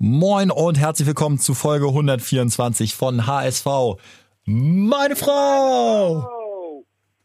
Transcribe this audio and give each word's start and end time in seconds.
Moin 0.00 0.52
und 0.52 0.78
herzlich 0.78 1.08
willkommen 1.08 1.40
zu 1.40 1.54
Folge 1.54 1.88
124 1.88 2.94
von 2.94 3.26
HSV. 3.26 3.66
Meine 4.44 5.16
Frau! 5.16 6.84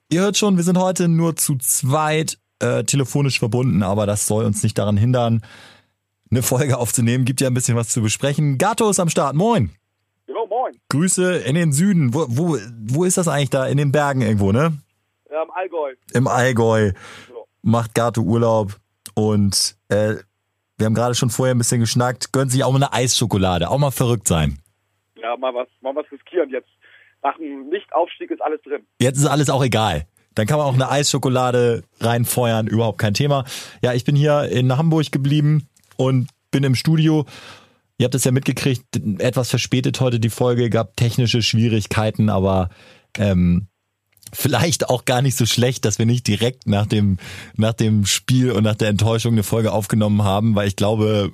Ihr 0.09 0.21
hört 0.21 0.37
schon, 0.37 0.57
wir 0.57 0.63
sind 0.63 0.79
heute 0.79 1.07
nur 1.07 1.35
zu 1.35 1.55
zweit 1.59 2.39
äh, 2.57 2.83
telefonisch 2.83 3.37
verbunden, 3.37 3.83
aber 3.83 4.07
das 4.07 4.25
soll 4.25 4.45
uns 4.45 4.63
nicht 4.63 4.75
daran 4.79 4.97
hindern, 4.97 5.43
eine 6.31 6.41
Folge 6.41 6.79
aufzunehmen. 6.79 7.25
Gibt 7.25 7.41
ja 7.41 7.47
ein 7.47 7.53
bisschen 7.53 7.77
was 7.77 7.89
zu 7.89 8.01
besprechen. 8.01 8.57
Gato 8.57 8.89
ist 8.89 8.99
am 8.99 9.09
Start. 9.09 9.35
Moin! 9.35 9.69
Ja, 10.25 10.33
moin. 10.49 10.73
Grüße 10.89 11.37
in 11.37 11.53
den 11.53 11.73
Süden. 11.73 12.15
Wo, 12.15 12.25
wo, 12.27 12.57
wo 12.87 13.03
ist 13.03 13.17
das 13.17 13.27
eigentlich 13.27 13.51
da? 13.51 13.67
In 13.67 13.77
den 13.77 13.91
Bergen 13.91 14.21
irgendwo, 14.21 14.51
ne? 14.51 14.75
Ja, 15.29 15.43
im 15.43 15.51
Allgäu. 15.51 15.93
Im 16.15 16.27
Allgäu 16.27 16.91
So. 17.27 17.45
macht 17.61 17.93
Gato 17.93 18.21
Urlaub 18.21 18.79
und 19.13 19.77
äh, 19.89 20.15
wir 20.83 20.87
haben 20.87 20.95
gerade 20.95 21.15
schon 21.15 21.29
vorher 21.29 21.55
ein 21.55 21.57
bisschen 21.57 21.79
geschnackt. 21.79 22.33
Gönnt 22.33 22.51
sich 22.51 22.61
auch 22.65 22.73
mal 22.73 22.83
eine 22.83 22.91
Eisschokolade. 22.91 23.69
Auch 23.69 23.77
mal 23.77 23.91
verrückt 23.91 24.27
sein. 24.27 24.59
Ja, 25.15 25.37
mal 25.37 25.53
was, 25.55 25.69
mal 25.79 25.95
was 25.95 26.05
riskieren 26.11 26.49
jetzt. 26.49 26.67
Nach 27.21 27.37
dem 27.37 27.69
Nichtaufstieg 27.69 28.29
ist 28.29 28.41
alles 28.41 28.61
drin. 28.63 28.85
Jetzt 28.99 29.17
ist 29.17 29.27
alles 29.27 29.49
auch 29.49 29.63
egal. 29.63 30.05
Dann 30.35 30.45
kann 30.45 30.57
man 30.57 30.67
auch 30.67 30.73
eine 30.73 30.91
Eisschokolade 30.91 31.83
reinfeuern, 32.01 32.67
überhaupt 32.67 32.97
kein 32.97 33.13
Thema. 33.13 33.45
Ja, 33.81 33.93
ich 33.93 34.03
bin 34.03 34.17
hier 34.17 34.49
in 34.51 34.75
Hamburg 34.75 35.09
geblieben 35.13 35.69
und 35.95 36.29
bin 36.51 36.65
im 36.65 36.75
Studio. 36.75 37.25
Ihr 37.97 38.03
habt 38.03 38.15
es 38.15 38.25
ja 38.25 38.31
mitgekriegt, 38.31 38.83
etwas 39.19 39.51
verspätet 39.51 40.01
heute 40.01 40.19
die 40.19 40.29
Folge, 40.29 40.69
gab 40.69 40.97
technische 40.97 41.41
Schwierigkeiten, 41.41 42.29
aber 42.29 42.67
ähm, 43.17 43.67
vielleicht 44.33 44.89
auch 44.89 45.05
gar 45.05 45.21
nicht 45.21 45.37
so 45.37 45.45
schlecht, 45.45 45.85
dass 45.85 45.99
wir 45.99 46.05
nicht 46.05 46.27
direkt 46.27 46.67
nach 46.67 46.85
dem, 46.85 47.17
nach 47.55 47.73
dem 47.73 48.05
Spiel 48.05 48.51
und 48.51 48.63
nach 48.63 48.75
der 48.75 48.89
Enttäuschung 48.89 49.33
eine 49.33 49.43
Folge 49.43 49.71
aufgenommen 49.71 50.23
haben, 50.23 50.55
weil 50.55 50.67
ich 50.67 50.75
glaube, 50.75 51.31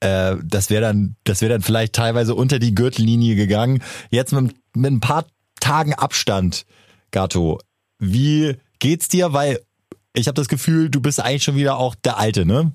äh, 0.00 0.36
das 0.42 0.70
wäre 0.70 0.82
dann, 0.82 1.16
das 1.24 1.42
wäre 1.42 1.52
dann 1.52 1.62
vielleicht 1.62 1.94
teilweise 1.94 2.34
unter 2.34 2.58
die 2.58 2.74
Gürtellinie 2.74 3.36
gegangen. 3.36 3.82
Jetzt 4.10 4.32
mit, 4.32 4.54
mit 4.74 4.90
ein 4.92 5.00
paar 5.00 5.26
Tagen 5.60 5.94
Abstand, 5.94 6.66
Gato, 7.12 7.60
wie 7.98 8.56
geht's 8.80 9.08
dir? 9.08 9.32
Weil 9.32 9.60
ich 10.14 10.26
habe 10.26 10.34
das 10.34 10.48
Gefühl, 10.48 10.90
du 10.90 11.00
bist 11.00 11.20
eigentlich 11.20 11.44
schon 11.44 11.56
wieder 11.56 11.78
auch 11.78 11.94
der 11.94 12.18
Alte, 12.18 12.44
ne? 12.44 12.72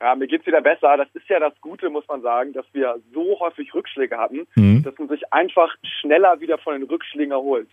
Ja, 0.00 0.16
mir 0.16 0.26
geht's 0.26 0.46
wieder 0.46 0.60
besser. 0.60 0.96
Das 0.96 1.06
ist 1.14 1.28
ja 1.28 1.38
das 1.38 1.52
Gute, 1.60 1.88
muss 1.88 2.04
man 2.08 2.22
sagen, 2.22 2.52
dass 2.54 2.66
wir 2.72 2.96
so 3.14 3.38
häufig 3.38 3.72
Rückschläge 3.72 4.18
hatten, 4.18 4.48
Mhm. 4.56 4.82
dass 4.82 4.98
man 4.98 5.08
sich 5.08 5.32
einfach 5.32 5.72
schneller 6.00 6.40
wieder 6.40 6.58
von 6.58 6.74
den 6.74 6.82
Rückschlägen 6.88 7.30
erholt. 7.30 7.68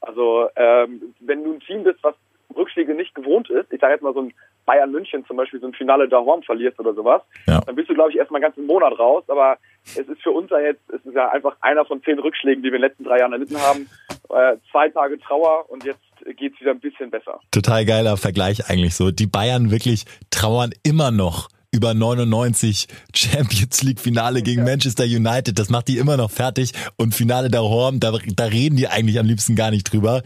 Also 0.00 0.48
ähm, 0.56 1.14
wenn 1.20 1.44
du 1.44 1.52
ein 1.54 1.60
Team 1.60 1.84
bist, 1.84 1.98
was 2.02 2.14
Rückschläge 2.56 2.94
nicht 2.94 3.14
gewohnt 3.14 3.48
ist, 3.50 3.72
ich 3.72 3.80
sage 3.80 3.92
jetzt 3.94 4.02
mal 4.02 4.12
so 4.14 4.22
ein 4.22 4.34
Bayern 4.66 4.90
München 4.90 5.24
zum 5.26 5.36
Beispiel 5.36 5.60
so 5.60 5.66
ein 5.66 5.72
Finale 5.72 6.08
da 6.08 6.18
Horn 6.18 6.42
verlierst 6.42 6.78
oder 6.80 6.94
sowas, 6.94 7.22
Ja. 7.46 7.60
dann 7.60 7.74
bist 7.76 7.88
du, 7.88 7.94
glaube 7.94 8.10
ich, 8.10 8.16
erstmal 8.16 8.38
einen 8.42 8.50
ganzen 8.52 8.66
Monat 8.66 8.98
raus. 8.98 9.24
Aber 9.28 9.56
es 9.84 9.98
ist 10.08 10.22
für 10.22 10.30
uns 10.32 10.50
ja 10.50 10.58
jetzt, 10.60 10.82
es 10.90 11.04
ist 11.04 11.14
ja 11.14 11.28
einfach 11.30 11.56
einer 11.60 11.84
von 11.84 12.02
zehn 12.02 12.18
Rückschlägen, 12.18 12.62
die 12.62 12.70
wir 12.70 12.76
in 12.76 12.82
den 12.82 12.88
letzten 12.90 13.04
drei 13.04 13.18
Jahren 13.18 13.32
erlitten 13.32 13.60
haben. 13.60 13.88
Äh, 14.30 14.56
zwei 14.70 14.88
Tage 14.88 15.18
Trauer 15.20 15.64
und 15.70 15.84
jetzt 15.84 16.00
geht's 16.36 16.60
wieder 16.60 16.72
ein 16.72 16.80
bisschen 16.80 17.10
besser. 17.10 17.40
Total 17.50 17.84
geiler 17.84 18.16
Vergleich 18.16 18.68
eigentlich 18.68 18.94
so. 18.94 19.10
Die 19.10 19.26
Bayern 19.26 19.70
wirklich 19.70 20.04
trauern 20.30 20.70
immer 20.82 21.10
noch 21.10 21.48
über 21.72 21.94
99 21.94 22.88
Champions 23.14 23.82
League 23.82 24.00
Finale 24.00 24.42
gegen 24.42 24.64
Manchester 24.64 25.04
United. 25.04 25.58
Das 25.58 25.70
macht 25.70 25.88
die 25.88 25.98
immer 25.98 26.16
noch 26.16 26.30
fertig. 26.30 26.72
Und 26.96 27.14
Finale 27.14 27.48
der 27.48 27.62
Horm, 27.62 28.00
da, 28.00 28.12
da 28.34 28.44
reden 28.44 28.76
die 28.76 28.88
eigentlich 28.88 29.18
am 29.18 29.26
liebsten 29.26 29.54
gar 29.54 29.70
nicht 29.70 29.84
drüber. 29.84 30.22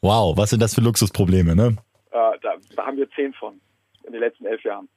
Wow, 0.00 0.36
was 0.36 0.50
sind 0.50 0.60
das 0.60 0.74
für 0.74 0.82
Luxusprobleme, 0.82 1.56
ne? 1.56 1.76
Äh, 2.10 2.38
da, 2.42 2.54
da 2.76 2.86
haben 2.86 2.96
wir 2.96 3.10
zehn 3.10 3.32
von 3.34 3.60
in 4.06 4.12
den 4.12 4.20
letzten 4.20 4.46
elf 4.46 4.62
Jahren. 4.62 4.88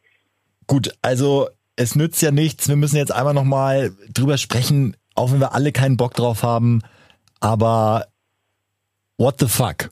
Gut, 0.67 0.93
also 1.01 1.47
es 1.77 1.95
nützt 1.95 2.21
ja 2.21 2.31
nichts. 2.31 2.67
Wir 2.67 2.75
müssen 2.75 2.97
jetzt 2.97 3.13
einmal 3.13 3.33
nochmal 3.33 3.91
drüber 4.13 4.37
sprechen, 4.37 4.97
auch 5.15 5.31
wenn 5.31 5.39
wir 5.39 5.53
alle 5.53 5.71
keinen 5.71 5.97
Bock 5.97 6.13
drauf 6.13 6.43
haben. 6.43 6.81
Aber 7.39 8.07
what 9.17 9.39
the 9.39 9.47
fuck? 9.47 9.89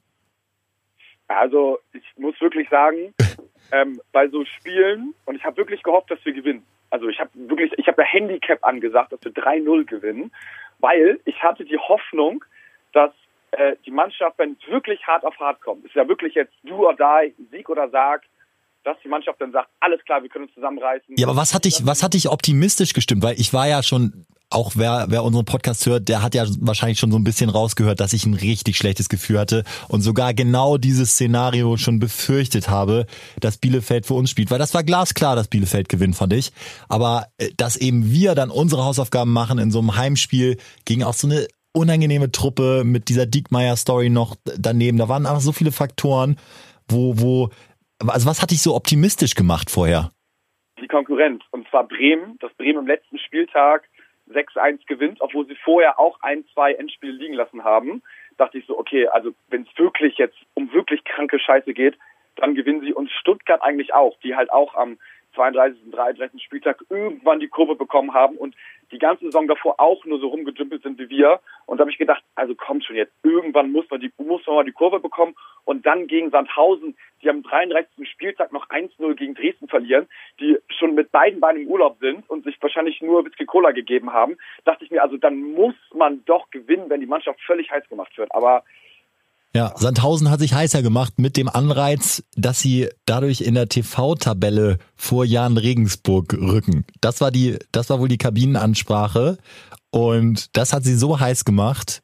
Also 1.28 1.80
ich 1.94 2.04
muss 2.18 2.40
wirklich 2.42 2.68
sagen, 2.70 3.14
ähm, 3.76 4.02
bei 4.12 4.28
so 4.30 4.46
Spielen, 4.46 5.14
und 5.26 5.36
ich 5.36 5.44
habe 5.44 5.58
wirklich 5.58 5.84
gehofft, 5.84 6.10
dass 6.10 6.24
wir 6.24 6.34
gewinnen. 6.34 6.66
Also 6.90 7.10
ich 7.10 7.20
habe 7.20 7.30
wirklich, 7.34 7.74
ich 7.78 7.88
habe 7.88 8.04
Handicap 8.04 8.64
angesagt, 8.64 9.12
dass 9.12 9.20
wir 9.24 9.32
3-0 9.32 9.86
gewinnen, 9.86 10.32
weil 10.80 11.20
ich 11.26 11.42
hatte 11.44 11.66
die 11.66 11.78
Hoffnung, 11.78 12.46
dass 12.94 13.12
äh, 13.52 13.76
die 13.86 13.92
Mannschaft, 13.92 14.38
wenn 14.38 14.58
es 14.62 14.72
wirklich 14.72 15.06
hart 15.06 15.26
auf 15.26 15.38
hart 15.40 15.62
kommt, 15.62 15.86
ist 15.86 15.96
ja 15.96 16.08
wirklich 16.08 16.36
jetzt 16.36 16.54
do 16.64 16.88
or 16.88 16.96
die, 16.96 17.34
Sieg 17.52 17.70
oder 17.70 17.90
Sag, 17.90 18.24
dass 18.84 18.98
die 19.04 19.10
Mannschaft 19.10 19.42
dann 19.42 19.52
sagt, 19.52 19.68
alles 19.80 20.04
klar, 20.06 20.22
wir 20.22 20.30
können 20.30 20.46
uns 20.46 20.54
zusammenreißen. 20.54 21.16
Ja, 21.18 21.28
aber 21.28 21.36
was 21.36 21.54
hat 21.54 21.66
dich, 21.66 21.86
was 21.86 22.04
hat 22.04 22.14
dich 22.14 22.30
optimistisch 22.30 22.94
gestimmt? 22.94 23.24
Weil 23.24 23.40
ich 23.40 23.52
war 23.52 23.68
ja 23.68 23.84
schon, 23.84 24.26
auch 24.56 24.72
wer, 24.76 25.06
wer 25.10 25.24
unseren 25.24 25.46
Podcast 25.46 25.86
hört, 25.86 26.08
der 26.08 26.24
hat 26.24 26.34
ja 26.34 26.46
wahrscheinlich 26.62 26.98
schon 26.98 27.12
so 27.12 27.18
ein 27.18 27.24
bisschen 27.24 27.50
rausgehört, 27.50 28.00
dass 28.00 28.14
ich 28.14 28.26
ein 28.26 28.34
richtig 28.34 28.78
schlechtes 28.78 29.10
Gefühl 29.10 29.38
hatte 29.38 29.64
und 29.90 30.02
sogar 30.02 30.34
genau 30.34 30.78
dieses 30.78 31.12
Szenario 31.12 31.78
schon 31.78 32.00
befürchtet 32.00 32.70
habe, 32.70 33.06
dass 33.40 33.58
Bielefeld 33.58 34.06
für 34.06 34.14
uns 34.14 34.30
spielt. 34.30 34.50
Weil 34.52 34.60
das 34.60 34.74
war 34.74 34.84
glasklar, 34.84 35.36
dass 35.36 35.50
Bielefeld 35.50 35.90
gewinnt, 35.90 36.16
fand 36.16 36.34
ich. 36.34 36.52
Aber 36.88 37.28
äh, 37.38 37.50
dass 37.58 37.76
eben 37.76 38.10
wir 38.12 38.34
dann 38.34 38.50
unsere 38.50 38.86
Hausaufgaben 38.86 39.32
machen 39.32 39.60
in 39.60 39.72
so 39.72 39.80
einem 39.80 39.96
Heimspiel 39.96 40.58
gegen 40.86 41.04
auch 41.04 41.14
so 41.14 41.28
eine 41.28 41.48
unangenehme 41.74 42.32
Truppe 42.32 42.84
mit 42.86 43.10
dieser 43.10 43.26
Diekmeyer-Story 43.26 44.10
noch 44.10 44.36
daneben. 44.58 44.98
Da 44.98 45.10
waren 45.10 45.26
einfach 45.26 45.42
so 45.42 45.52
viele 45.52 45.74
Faktoren, 45.74 46.38
wo, 46.88 47.20
wo, 47.20 47.50
also 48.08 48.26
was 48.26 48.42
hat 48.42 48.52
dich 48.52 48.62
so 48.62 48.76
optimistisch 48.76 49.36
gemacht 49.36 49.70
vorher? 49.70 50.12
die 50.82 50.88
Konkurrenz. 50.88 51.44
Und 51.52 51.68
zwar 51.70 51.88
Bremen, 51.88 52.38
dass 52.40 52.54
Bremen 52.54 52.80
im 52.80 52.88
letzten 52.88 53.18
Spieltag 53.18 53.88
6-1 54.32 54.86
gewinnt, 54.88 55.22
obwohl 55.22 55.46
sie 55.46 55.56
vorher 55.56 56.00
auch 56.00 56.20
ein, 56.22 56.46
zwei 56.54 56.74
Endspiele 56.74 57.14
liegen 57.14 57.34
lassen 57.34 57.64
haben. 57.64 58.02
Dachte 58.38 58.58
ich 58.58 58.66
so, 58.66 58.78
okay, 58.78 59.08
also 59.08 59.34
wenn 59.50 59.64
es 59.64 59.78
wirklich 59.78 60.18
jetzt 60.18 60.38
um 60.54 60.72
wirklich 60.74 61.04
kranke 61.04 61.40
Scheiße 61.40 61.74
geht, 61.74 61.98
dann 62.36 62.56
gewinnen 62.56 62.82
sie. 62.82 62.94
Und 62.94 63.10
Stuttgart 63.12 63.62
eigentlich 63.62 63.94
auch, 63.94 64.18
die 64.20 64.36
halt 64.36 64.52
auch 64.52 64.76
am 64.76 64.98
32. 65.36 65.86
und 65.86 65.92
33. 65.92 66.44
Spieltag 66.44 66.84
irgendwann 66.90 67.40
die 67.40 67.48
Kurve 67.48 67.76
bekommen 67.76 68.14
haben 68.14 68.38
und 68.38 68.56
die 68.92 69.00
ganze 69.00 69.26
Saison 69.26 69.48
davor 69.48 69.80
auch 69.80 70.06
nur 70.06 70.20
so 70.20 70.28
rumgedümpelt 70.28 70.84
sind 70.84 70.98
wie 70.98 71.10
wir. 71.10 71.40
Und 71.66 71.78
da 71.78 71.82
habe 71.82 71.92
ich 71.92 71.98
gedacht, 71.98 72.24
also 72.36 72.56
kommt 72.56 72.86
schon 72.86 72.96
jetzt, 72.96 73.14
irgendwann 73.24 73.72
muss 73.72 73.90
man 73.90 74.00
die, 74.00 74.12
muss 74.18 74.46
man 74.48 74.58
mal 74.58 74.66
die 74.66 74.72
Kurve 74.72 75.00
bekommen 75.00 75.36
und 75.66 75.86
dann 75.86 76.08
gegen 76.08 76.32
Sandhausen, 76.32 76.96
die 77.26 77.30
am 77.30 77.44
33. 77.44 78.08
Spieltag 78.10 78.54
noch 78.54 78.70
1-0 78.70 79.16
gegen 79.16 79.34
Dresden 79.34 79.68
verlieren, 79.68 80.08
die 80.40 80.58
schon 80.78 80.96
mit 80.96 81.12
beiden 81.12 81.40
Beinen 81.40 81.64
im 81.64 81.68
Urlaub 81.68 81.98
sind 82.00 82.30
und 82.30 82.46
sich 82.46 82.56
wahrscheinlich 82.62 83.02
nur 83.02 83.26
Whisky 83.26 83.46
Cola 83.46 83.72
gegeben 83.72 84.14
haben, 84.14 84.38
dachte 84.64 84.86
ich 84.86 84.92
mir, 84.92 85.02
also 85.02 85.18
dann 85.18 85.42
muss 85.42 85.76
man 85.94 86.24
doch 86.26 86.50
gewinnen, 86.52 86.90
wenn 86.90 87.02
die 87.02 87.08
Mannschaft 87.08 87.40
völlig 87.46 87.72
heiß 87.72 87.90
gemacht 87.90 88.18
wird. 88.18 88.34
Aber 88.34 88.64
Ja, 89.54 89.74
Sandhausen 89.76 90.30
hat 90.30 90.40
sich 90.40 90.54
heißer 90.54 90.82
gemacht 90.82 91.14
mit 91.18 91.36
dem 91.36 91.50
Anreiz, 91.50 92.24
dass 92.36 92.60
sie 92.60 92.90
dadurch 93.06 93.42
in 93.42 93.56
der 93.56 93.68
TV-Tabelle 93.68 94.78
vor 94.96 95.26
Jan 95.26 95.58
Regensburg 95.58 96.34
rücken. 96.34 96.86
Das 97.02 97.22
war 97.22 97.32
die, 97.32 97.58
das 97.72 97.90
war 97.90 98.00
wohl 98.00 98.10
die 98.10 98.18
Kabinenansprache. 98.18 99.38
Und 99.92 100.56
das 100.58 100.74
hat 100.74 100.84
sie 100.84 100.96
so 100.96 101.20
heiß 101.20 101.46
gemacht. 101.46 102.02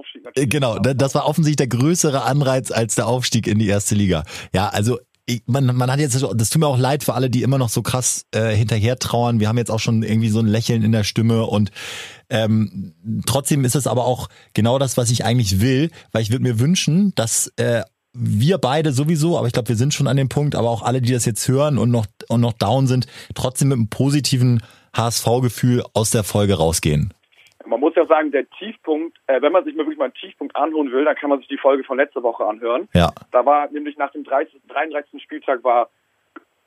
Aufstieg 0.00 0.22
Äh, 0.22 0.26
natürlich. 0.26 0.50
Genau, 0.50 0.78
da- 0.78 0.94
das 0.94 1.14
war 1.14 1.26
offensichtlich 1.26 1.68
der 1.68 1.78
größere 1.78 2.22
Anreiz 2.24 2.70
als 2.70 2.94
der 2.96 3.06
Aufstieg 3.06 3.46
in 3.46 3.58
die 3.58 3.68
erste 3.68 3.94
Liga. 3.94 4.24
Ja, 4.54 4.68
also 4.68 4.98
ich, 5.26 5.42
man, 5.46 5.64
man 5.76 5.90
hat 5.92 6.00
jetzt, 6.00 6.20
das 6.34 6.50
tut 6.50 6.60
mir 6.60 6.66
auch 6.66 6.78
leid 6.78 7.04
für 7.04 7.14
alle, 7.14 7.30
die 7.30 7.42
immer 7.42 7.58
noch 7.58 7.68
so 7.68 7.82
krass 7.82 8.24
äh, 8.34 8.50
hinterher 8.56 8.98
trauern. 8.98 9.38
Wir 9.38 9.48
haben 9.48 9.58
jetzt 9.58 9.70
auch 9.70 9.78
schon 9.78 10.02
irgendwie 10.02 10.28
so 10.30 10.40
ein 10.40 10.46
Lächeln 10.46 10.82
in 10.82 10.90
der 10.92 11.04
Stimme 11.04 11.44
und 11.46 11.70
ähm, 12.30 12.94
trotzdem 13.26 13.64
ist 13.64 13.76
es 13.76 13.86
aber 13.86 14.06
auch 14.06 14.28
genau 14.54 14.78
das, 14.78 14.96
was 14.96 15.10
ich 15.10 15.24
eigentlich 15.24 15.60
will, 15.60 15.90
weil 16.12 16.22
ich 16.22 16.30
würde 16.30 16.42
mir 16.42 16.58
wünschen, 16.58 17.12
dass 17.14 17.52
äh, 17.56 17.82
wir 18.12 18.58
beide 18.58 18.92
sowieso, 18.92 19.38
aber 19.38 19.46
ich 19.46 19.52
glaube, 19.52 19.68
wir 19.68 19.76
sind 19.76 19.94
schon 19.94 20.08
an 20.08 20.16
dem 20.16 20.28
Punkt, 20.28 20.56
aber 20.56 20.68
auch 20.70 20.82
alle, 20.82 21.00
die 21.00 21.12
das 21.12 21.24
jetzt 21.26 21.46
hören 21.46 21.78
und 21.78 21.90
noch 21.92 22.06
und 22.28 22.40
noch 22.40 22.52
down 22.54 22.88
sind, 22.88 23.06
trotzdem 23.34 23.68
mit 23.68 23.76
einem 23.78 23.88
positiven 23.88 24.62
HSV-Gefühl 24.96 25.84
aus 25.94 26.10
der 26.10 26.24
Folge 26.24 26.54
rausgehen. 26.54 27.12
Man 27.70 27.78
muss 27.78 27.94
ja 27.94 28.04
sagen, 28.04 28.32
der 28.32 28.50
Tiefpunkt, 28.50 29.16
äh, 29.28 29.40
wenn 29.40 29.52
man 29.52 29.64
sich 29.64 29.76
mal 29.76 29.84
wirklich 29.84 29.98
mal 29.98 30.06
einen 30.06 30.14
Tiefpunkt 30.14 30.56
anholen 30.56 30.90
will, 30.90 31.04
dann 31.04 31.14
kann 31.14 31.30
man 31.30 31.38
sich 31.38 31.46
die 31.46 31.56
Folge 31.56 31.84
von 31.84 31.98
letzter 31.98 32.22
Woche 32.24 32.44
anhören. 32.44 32.88
Ja. 32.94 33.12
Da 33.30 33.46
war 33.46 33.70
nämlich 33.70 33.96
nach 33.96 34.10
dem 34.10 34.24
30, 34.24 34.60
33. 34.68 35.22
Spieltag 35.22 35.62
war 35.62 35.88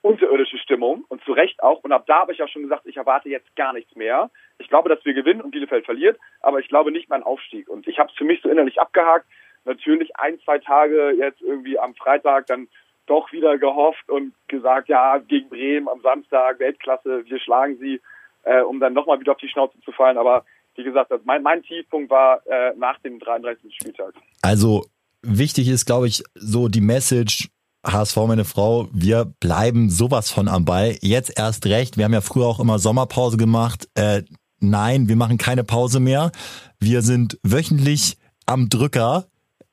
unterirdische 0.01 0.57
Stimmung 0.57 1.03
und 1.09 1.21
zu 1.25 1.33
Recht 1.33 1.61
auch. 1.61 1.83
Und 1.83 1.91
ab 1.91 2.05
da 2.07 2.21
habe 2.21 2.31
ich 2.31 2.37
ja 2.37 2.47
schon 2.47 2.63
gesagt, 2.63 2.85
ich 2.85 2.95
erwarte 2.95 3.27
jetzt 3.27 3.53
gar 3.57 3.73
nichts 3.73 3.95
mehr. 3.97 4.31
Ich 4.59 4.69
glaube, 4.69 4.87
dass 4.87 5.03
wir 5.03 5.13
gewinnen 5.13 5.41
und 5.41 5.51
Bielefeld 5.51 5.85
verliert, 5.85 6.17
aber 6.39 6.59
ich 6.59 6.69
glaube 6.69 6.91
nicht 6.91 7.09
mein 7.09 7.23
Aufstieg. 7.23 7.67
Und 7.67 7.85
ich 7.85 7.99
habe 7.99 8.09
es 8.09 8.17
für 8.17 8.23
mich 8.23 8.41
so 8.41 8.49
innerlich 8.49 8.79
abgehakt. 8.79 9.25
Natürlich 9.65 10.15
ein, 10.17 10.39
zwei 10.39 10.59
Tage 10.59 11.11
jetzt 11.11 11.41
irgendwie 11.41 11.77
am 11.79 11.95
Freitag 11.95 12.47
dann 12.47 12.69
doch 13.07 13.33
wieder 13.33 13.57
gehofft 13.57 14.09
und 14.09 14.33
gesagt, 14.47 14.87
ja, 14.87 15.17
gegen 15.17 15.49
Bremen 15.49 15.89
am 15.89 15.99
Samstag, 15.99 16.59
Weltklasse, 16.59 17.25
wir 17.25 17.39
schlagen 17.39 17.77
sie, 17.77 17.99
äh, 18.43 18.61
um 18.61 18.79
dann 18.79 18.93
nochmal 18.93 19.19
wieder 19.19 19.33
auf 19.33 19.37
die 19.37 19.49
Schnauze 19.49 19.79
zu 19.81 19.91
fallen. 19.91 20.17
Aber 20.17 20.45
wie 20.75 20.83
gesagt, 20.83 21.11
mein, 21.25 21.43
mein 21.43 21.63
Tiefpunkt 21.63 22.09
war 22.09 22.45
äh, 22.47 22.73
nach 22.77 22.99
dem 22.99 23.19
33. 23.19 23.73
Spieltag. 23.75 24.13
Also 24.41 24.85
wichtig 25.21 25.67
ist, 25.67 25.85
glaube 25.85 26.07
ich, 26.07 26.23
so 26.35 26.67
die 26.67 26.81
Message, 26.81 27.49
HSV, 27.85 28.15
meine 28.27 28.45
Frau, 28.45 28.87
wir 28.93 29.25
bleiben 29.39 29.89
sowas 29.89 30.31
von 30.31 30.47
am 30.47 30.65
Ball. 30.65 30.95
Jetzt 31.01 31.37
erst 31.37 31.65
recht. 31.65 31.97
Wir 31.97 32.05
haben 32.05 32.13
ja 32.13 32.21
früher 32.21 32.45
auch 32.45 32.59
immer 32.59 32.79
Sommerpause 32.79 33.37
gemacht. 33.37 33.89
Äh, 33.95 34.23
nein, 34.59 35.09
wir 35.09 35.17
machen 35.17 35.37
keine 35.37 35.63
Pause 35.63 35.99
mehr. 35.99 36.31
Wir 36.79 37.01
sind 37.01 37.37
wöchentlich 37.43 38.17
am 38.45 38.69
Drücker. 38.69 39.25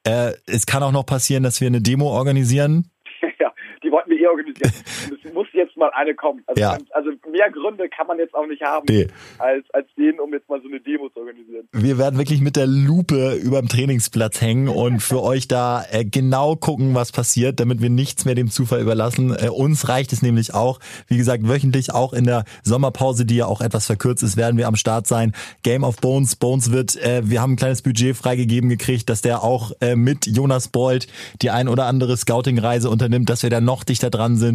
Äh, 0.05 0.33
es 0.47 0.67
kann 0.67 0.83
auch 0.83 0.93
noch 0.93 1.07
passieren, 1.07 1.45
dass 1.45 1.61
wir 1.61 1.69
eine 1.69 1.81
Demo 1.81 2.11
organisieren. 2.11 2.91
Ja, 3.39 3.53
die 3.83 3.91
wollten 3.91 4.11
wir 4.11 4.19
eh 4.19 4.27
organisieren. 4.27 4.50
Es 4.61 5.33
muss 5.33 5.47
jetzt 5.53 5.77
mal 5.77 5.91
eine 5.95 6.15
kommen. 6.15 6.43
Also, 6.47 6.61
ja. 6.61 6.79
also, 6.91 7.11
mehr 7.31 7.51
Gründe 7.51 7.89
kann 7.89 8.07
man 8.07 8.19
jetzt 8.19 8.35
auch 8.35 8.47
nicht 8.47 8.63
haben, 8.63 8.87
nee. 8.89 9.07
als, 9.39 9.65
als 9.73 9.87
den, 9.97 10.21
um 10.21 10.33
jetzt 10.33 10.49
mal 10.49 10.61
so 10.61 10.69
eine 10.69 10.81
Demo 10.81 11.09
zu 11.09 11.21
organisieren. 11.21 11.69
Wir 11.73 11.99
werden 11.99 12.19
wirklich 12.19 12.41
mit 12.41 12.57
der 12.57 12.67
Lupe 12.67 13.35
über 13.35 13.61
dem 13.61 13.69
Trainingsplatz 13.69 14.41
hängen 14.41 14.69
und 14.69 15.01
für 15.01 15.23
euch 15.31 15.49
da 15.49 15.85
äh, 15.91 16.05
genau 16.05 16.57
gucken, 16.57 16.95
was 16.95 17.13
passiert, 17.13 17.61
damit 17.61 17.81
wir 17.81 17.91
nichts 17.91 18.25
mehr 18.25 18.35
dem 18.35 18.51
Zufall 18.51 18.81
überlassen. 18.81 19.35
Äh, 19.35 19.49
uns 19.49 19.89
reicht 19.89 20.13
es 20.13 20.23
nämlich 20.23 20.55
auch, 20.55 20.81
wie 21.09 21.17
gesagt, 21.17 21.49
wöchentlich 21.49 21.93
auch 21.93 22.13
in 22.13 22.25
der 22.25 22.45
Sommerpause, 22.63 23.25
die 23.25 23.37
ja 23.37 23.47
auch 23.47 23.61
etwas 23.61 23.87
verkürzt 23.87 24.23
ist, 24.23 24.37
werden 24.37 24.57
wir 24.57 24.69
am 24.69 24.77
Start 24.77 25.07
sein. 25.07 25.33
Game 25.63 25.85
of 25.85 25.97
Bones. 25.97 26.37
Bones 26.37 26.73
wird, 26.73 26.97
äh, 26.97 27.23
wir 27.25 27.41
haben 27.41 27.53
ein 27.53 27.57
kleines 27.57 27.83
Budget 27.83 28.17
freigegeben 28.17 28.69
gekriegt, 28.69 29.09
dass 29.09 29.23
der 29.23 29.43
auch 29.43 29.73
mit 29.95 30.27
Jonas 30.27 30.69
Bold 30.69 31.07
die 31.43 31.51
ein 31.51 31.69
oder 31.69 31.87
andere 31.87 32.17
Scouting-Reise 32.17 32.91
unternimmt, 32.91 33.31
dass 33.31 33.43
wir 33.43 33.51
da 33.51 33.61
noch 33.61 33.85
dichter 33.85 34.11
dran 34.11 34.37
sind 34.37 34.50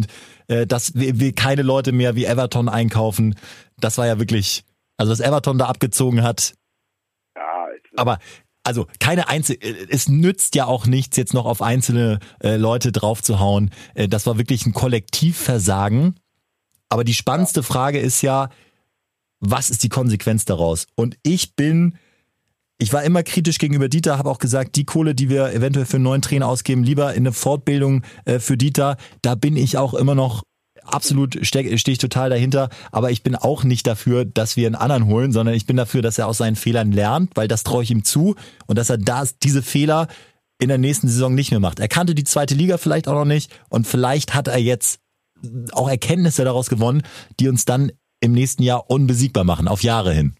äh, 0.48 0.66
dass 0.66 0.94
wir, 0.94 1.18
wir 1.18 1.32
keine 1.34 1.62
Leute 1.62 1.92
mehr 1.92 2.16
wie 2.16 2.24
Everton 2.24 2.68
einkaufen. 2.68 3.34
Das 3.78 3.98
war 3.98 4.06
ja 4.06 4.18
wirklich, 4.18 4.64
also 4.96 5.12
was 5.12 5.20
Everton 5.20 5.58
da 5.58 5.66
abgezogen 5.66 6.22
hat. 6.22 6.54
Ja, 7.36 7.66
aber 7.96 8.18
also 8.64 8.86
keine 8.98 9.28
einzelne, 9.28 9.60
es 9.88 10.08
nützt 10.08 10.56
ja 10.56 10.66
auch 10.66 10.86
nichts, 10.86 11.16
jetzt 11.16 11.34
noch 11.34 11.46
auf 11.46 11.62
einzelne 11.62 12.18
äh, 12.42 12.56
Leute 12.56 12.90
draufzuhauen. 12.90 13.70
Äh, 13.94 14.08
das 14.08 14.26
war 14.26 14.38
wirklich 14.38 14.66
ein 14.66 14.72
Kollektivversagen. 14.72 16.18
Aber 16.88 17.04
die 17.04 17.14
spannendste 17.14 17.62
Frage 17.62 18.00
ist 18.00 18.22
ja, 18.22 18.48
was 19.40 19.70
ist 19.70 19.82
die 19.82 19.88
Konsequenz 19.88 20.44
daraus? 20.44 20.86
Und 20.94 21.16
ich 21.22 21.54
bin 21.54 21.98
ich 22.78 22.92
war 22.92 23.02
immer 23.04 23.22
kritisch 23.22 23.58
gegenüber 23.58 23.88
Dieter, 23.88 24.18
habe 24.18 24.30
auch 24.30 24.38
gesagt, 24.38 24.76
die 24.76 24.84
Kohle, 24.84 25.14
die 25.14 25.30
wir 25.30 25.52
eventuell 25.52 25.86
für 25.86 25.96
einen 25.96 26.04
neuen 26.04 26.22
Trainer 26.22 26.48
ausgeben, 26.48 26.84
lieber 26.84 27.14
in 27.14 27.22
eine 27.22 27.32
Fortbildung 27.32 28.02
äh, 28.24 28.38
für 28.38 28.56
Dieter. 28.56 28.96
Da 29.22 29.34
bin 29.34 29.56
ich 29.56 29.78
auch 29.78 29.94
immer 29.94 30.14
noch 30.14 30.42
absolut 30.82 31.38
stehe 31.44 31.78
steh 31.78 31.92
ich 31.92 31.98
total 31.98 32.30
dahinter, 32.30 32.68
aber 32.92 33.10
ich 33.10 33.22
bin 33.22 33.34
auch 33.34 33.64
nicht 33.64 33.86
dafür, 33.86 34.24
dass 34.24 34.56
wir 34.56 34.66
einen 34.66 34.76
anderen 34.76 35.06
holen, 35.06 35.32
sondern 35.32 35.54
ich 35.54 35.66
bin 35.66 35.76
dafür, 35.76 36.02
dass 36.02 36.18
er 36.18 36.28
aus 36.28 36.38
seinen 36.38 36.54
Fehlern 36.54 36.92
lernt, 36.92 37.32
weil 37.34 37.48
das 37.48 37.64
traue 37.64 37.82
ich 37.82 37.90
ihm 37.90 38.04
zu 38.04 38.36
und 38.66 38.78
dass 38.78 38.90
er 38.90 38.98
das, 38.98 39.38
diese 39.38 39.62
Fehler 39.62 40.06
in 40.58 40.68
der 40.68 40.78
nächsten 40.78 41.08
Saison 41.08 41.34
nicht 41.34 41.50
mehr 41.50 41.60
macht. 41.60 41.80
Er 41.80 41.88
kannte 41.88 42.14
die 42.14 42.24
zweite 42.24 42.54
Liga 42.54 42.78
vielleicht 42.78 43.08
auch 43.08 43.14
noch 43.14 43.24
nicht 43.24 43.50
und 43.68 43.86
vielleicht 43.86 44.34
hat 44.34 44.48
er 44.48 44.58
jetzt 44.58 45.00
auch 45.72 45.88
Erkenntnisse 45.88 46.44
daraus 46.44 46.68
gewonnen, 46.68 47.02
die 47.40 47.48
uns 47.48 47.64
dann 47.64 47.92
im 48.20 48.32
nächsten 48.32 48.62
Jahr 48.62 48.88
unbesiegbar 48.88 49.44
machen, 49.44 49.68
auf 49.68 49.82
Jahre 49.82 50.12
hin. 50.12 50.36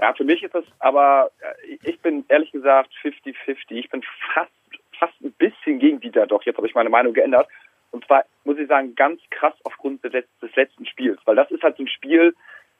Ja, 0.00 0.12
für 0.14 0.24
mich 0.24 0.42
ist 0.42 0.54
das 0.54 0.64
aber, 0.78 1.30
äh, 1.40 1.76
ich 1.84 2.00
bin 2.00 2.24
ehrlich 2.28 2.52
gesagt 2.52 2.90
50-50. 3.02 3.72
Ich 3.72 3.90
bin 3.90 4.02
fast, 4.34 4.50
fast 4.98 5.14
ein 5.22 5.32
bisschen 5.32 5.78
gegen 5.78 6.00
Dieter, 6.00 6.26
doch 6.26 6.42
jetzt 6.44 6.56
habe 6.56 6.66
ich 6.66 6.74
meine 6.74 6.90
Meinung 6.90 7.12
geändert. 7.12 7.48
Und 7.90 8.04
zwar 8.06 8.24
muss 8.44 8.58
ich 8.58 8.66
sagen, 8.66 8.94
ganz 8.96 9.20
krass 9.30 9.54
aufgrund 9.62 10.02
des, 10.02 10.24
letzten 10.56 10.84
Spiels. 10.86 11.20
Weil 11.26 11.36
das 11.36 11.50
ist 11.52 11.62
halt 11.62 11.76
so 11.76 11.84
ein 11.84 11.88
Spiel, 11.88 12.34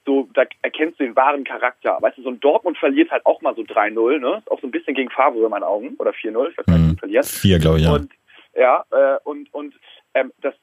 so, 0.05 0.27
da 0.33 0.43
erkennst 0.61 0.99
du 0.99 1.05
den 1.05 1.15
wahren 1.15 1.45
Charakter. 1.45 1.97
Weißt 2.01 2.17
du, 2.17 2.21
so 2.21 2.29
ein 2.29 2.39
Dortmund 2.41 2.77
verliert 2.77 3.11
halt 3.11 3.25
auch 3.25 3.41
mal 3.41 3.55
so 3.55 3.61
3-0, 3.61 4.19
ne? 4.19 4.37
Ist 4.37 4.51
auch 4.51 4.59
so 4.59 4.67
ein 4.67 4.71
bisschen 4.71 4.93
gegen 4.93 5.09
Favre 5.09 5.43
in 5.43 5.49
meinen 5.49 5.63
Augen. 5.63 5.95
Oder 5.97 6.11
4-0, 6.11 6.49
ich 6.49 6.57
weiß 6.57 6.67
nicht, 6.67 6.91
wie 6.91 6.99
verliert. 6.99 7.25
4, 7.25 7.59
glaube 7.59 7.77
ich, 7.77 7.85
ja. 7.85 7.93
Und, 7.93 8.11
ja, 8.55 8.85
äh, 8.91 9.17
und, 9.23 9.53
und 9.53 9.73
ähm, 10.13 10.31
das, 10.41 10.53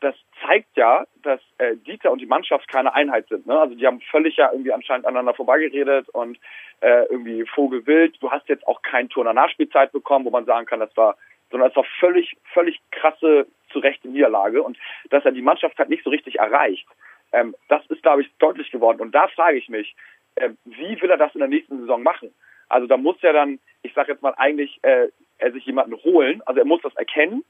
das 0.00 0.14
zeigt 0.44 0.76
ja, 0.76 1.04
dass 1.22 1.40
äh, 1.58 1.76
Dieter 1.76 2.10
und 2.10 2.20
die 2.20 2.26
Mannschaft 2.26 2.68
keine 2.68 2.94
Einheit 2.94 3.28
sind. 3.28 3.46
Ne? 3.46 3.58
Also 3.58 3.74
die 3.74 3.86
haben 3.86 4.00
völlig 4.00 4.36
ja 4.36 4.50
irgendwie 4.50 4.72
anscheinend 4.72 5.06
aneinander 5.06 5.34
vorbeigeredet 5.34 6.08
und 6.10 6.38
äh, 6.80 7.04
irgendwie 7.04 7.44
Vogelwild. 7.46 8.16
Du 8.20 8.30
hast 8.30 8.48
jetzt 8.48 8.66
auch 8.66 8.82
kein 8.82 9.08
Tor 9.08 9.22
in 9.22 9.26
der 9.26 9.34
Nachspielzeit 9.34 9.92
bekommen, 9.92 10.24
wo 10.24 10.30
man 10.30 10.46
sagen 10.46 10.66
kann, 10.66 10.80
das 10.80 10.96
war, 10.96 11.16
sondern 11.50 11.70
es 11.70 11.76
war 11.76 11.84
völlig, 11.98 12.36
völlig 12.52 12.80
krasse, 12.90 13.46
zurechte 13.70 14.08
Niederlage 14.08 14.62
und 14.62 14.78
dass 15.10 15.24
er 15.24 15.32
die 15.32 15.42
Mannschaft 15.42 15.78
halt 15.78 15.90
nicht 15.90 16.04
so 16.04 16.10
richtig 16.10 16.38
erreicht. 16.38 16.86
Ähm, 17.32 17.54
das 17.68 17.84
ist, 17.86 18.02
glaube 18.02 18.22
ich, 18.22 18.30
deutlich 18.38 18.70
geworden. 18.70 19.00
Und 19.00 19.14
da 19.14 19.28
frage 19.28 19.58
ich 19.58 19.68
mich, 19.68 19.94
äh, 20.36 20.50
wie 20.64 21.00
will 21.00 21.10
er 21.10 21.18
das 21.18 21.34
in 21.34 21.40
der 21.40 21.48
nächsten 21.48 21.80
Saison 21.80 22.02
machen? 22.02 22.34
Also 22.68 22.86
da 22.86 22.96
muss 22.96 23.16
er 23.22 23.32
dann, 23.32 23.58
ich 23.82 23.92
sage 23.94 24.12
jetzt 24.12 24.22
mal 24.22 24.34
eigentlich, 24.36 24.78
äh, 24.82 25.08
er 25.38 25.52
sich 25.52 25.64
jemanden 25.64 25.94
holen. 26.02 26.42
Also 26.46 26.60
er 26.60 26.66
muss 26.66 26.82
das 26.82 26.94
erkennen 26.96 27.44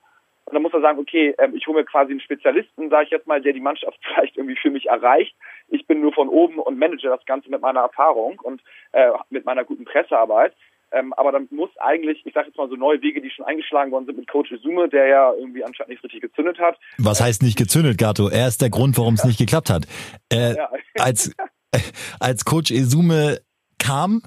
und 0.51 0.55
dann 0.55 0.63
muss 0.63 0.73
er 0.73 0.81
sagen, 0.81 0.99
okay, 0.99 1.33
ähm, 1.39 1.55
ich 1.55 1.65
hole 1.69 1.79
mir 1.79 1.85
quasi 1.85 2.11
einen 2.11 2.21
Spezialisten, 2.21 2.91
sage 2.91 3.05
ich 3.05 3.11
jetzt 3.11 3.29
mal, 3.29 3.41
der 3.41 3.53
die 3.53 3.61
Mannschaft 3.61 3.97
vielleicht 4.03 4.37
irgendwie 4.37 4.57
für 4.57 4.71
mich 4.71 4.87
erreicht. 4.87 5.33
Ich 5.69 5.87
bin 5.87 6.01
nur 6.01 6.13
von 6.13 6.29
oben 6.29 6.59
und 6.59 6.77
manage 6.77 7.07
das 7.07 7.25
Ganze 7.25 7.49
mit 7.51 7.61
meiner 7.61 7.81
Erfahrung 7.81 8.41
und 8.41 8.61
äh, 8.91 9.11
mit 9.31 9.45
meiner 9.45 9.65
guten 9.65 9.85
Pressearbeit. 9.85 10.53
Ähm, 10.91 11.13
aber 11.13 11.31
dann 11.31 11.47
muss 11.53 11.71
eigentlich, 11.79 12.27
ich 12.27 12.35
sage 12.35 12.49
jetzt 12.49 12.57
mal 12.57 12.69
so 12.69 12.75
neue 12.75 13.01
Wege, 13.01 13.21
die 13.21 13.31
schon 13.31 13.45
eingeschlagen 13.45 13.93
worden 13.93 14.07
sind 14.07 14.19
mit 14.19 14.29
Coach 14.29 14.51
Izume, 14.51 14.89
der 14.89 15.07
ja 15.07 15.33
irgendwie 15.35 15.63
anscheinend 15.63 15.91
nicht 15.91 16.03
richtig 16.03 16.21
gezündet 16.21 16.59
hat. 16.59 16.81
Was 16.99 17.21
heißt 17.21 17.45
nicht 17.45 17.57
gezündet, 17.57 17.97
Gato? 17.97 18.29
Er 18.29 18.49
ist 18.49 18.61
der 18.61 18.71
Grund, 18.71 18.99
warum 18.99 19.15
es 19.15 19.23
ja. 19.23 19.29
nicht 19.29 19.39
geklappt 19.39 19.71
hat. 19.71 19.87
Äh, 20.33 20.57
ja. 20.57 20.69
als, 20.99 21.33
als 22.19 22.45
Coach 22.45 22.73
Izume 22.73 23.39
kam, 23.79 24.23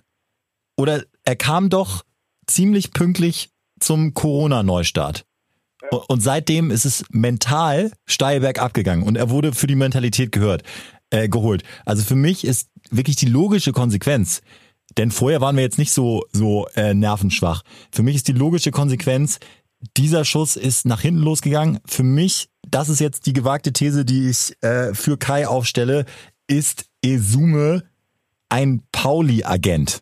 oder 0.78 1.02
er 1.26 1.36
kam 1.36 1.70
doch 1.70 2.04
ziemlich 2.48 2.94
pünktlich 2.94 3.50
zum 3.82 4.14
Corona-Neustart. 4.14 5.26
Und 5.92 6.22
seitdem 6.22 6.72
ist 6.72 6.86
es 6.86 7.06
mental 7.12 7.92
steil 8.06 8.40
bergab 8.40 8.74
gegangen 8.74 9.04
und 9.04 9.16
er 9.16 9.30
wurde 9.30 9.54
für 9.54 9.68
die 9.68 9.76
Mentalität 9.76 10.32
gehört, 10.32 10.64
äh, 11.10 11.30
geholt. 11.30 11.64
Also 11.86 12.04
für 12.04 12.16
mich 12.16 12.46
ist 12.46 12.70
wirklich 12.90 13.16
die 13.16 13.28
logische 13.28 13.72
Konsequenz, 13.72 14.42
denn 14.98 15.12
vorher 15.12 15.42
waren 15.42 15.56
wir 15.56 15.64
jetzt 15.64 15.78
nicht 15.78 15.92
so, 15.92 16.24
so 16.32 16.68
äh, 16.76 16.94
nervenschwach. 16.94 17.64
Für 17.92 18.04
mich 18.04 18.16
ist 18.16 18.28
die 18.28 18.34
logische 18.34 18.72
Konsequenz, 18.72 19.40
dieser 19.98 20.26
Schuss 20.26 20.56
ist 20.56 20.86
nach 20.86 21.02
hinten 21.02 21.22
losgegangen. 21.22 21.80
Für 21.86 22.04
mich, 22.04 22.50
das 22.68 22.90
ist 22.90 23.00
jetzt 23.00 23.26
die 23.26 23.34
gewagte 23.34 23.74
These, 23.74 24.06
die 24.06 24.30
ich 24.30 24.56
äh, 24.62 24.94
für 24.94 25.18
Kai 25.18 25.48
aufstelle, 25.48 26.06
ist 26.48 26.86
Esume 27.02 27.84
ein 28.50 28.84
Pauli-Agent. 28.92 30.02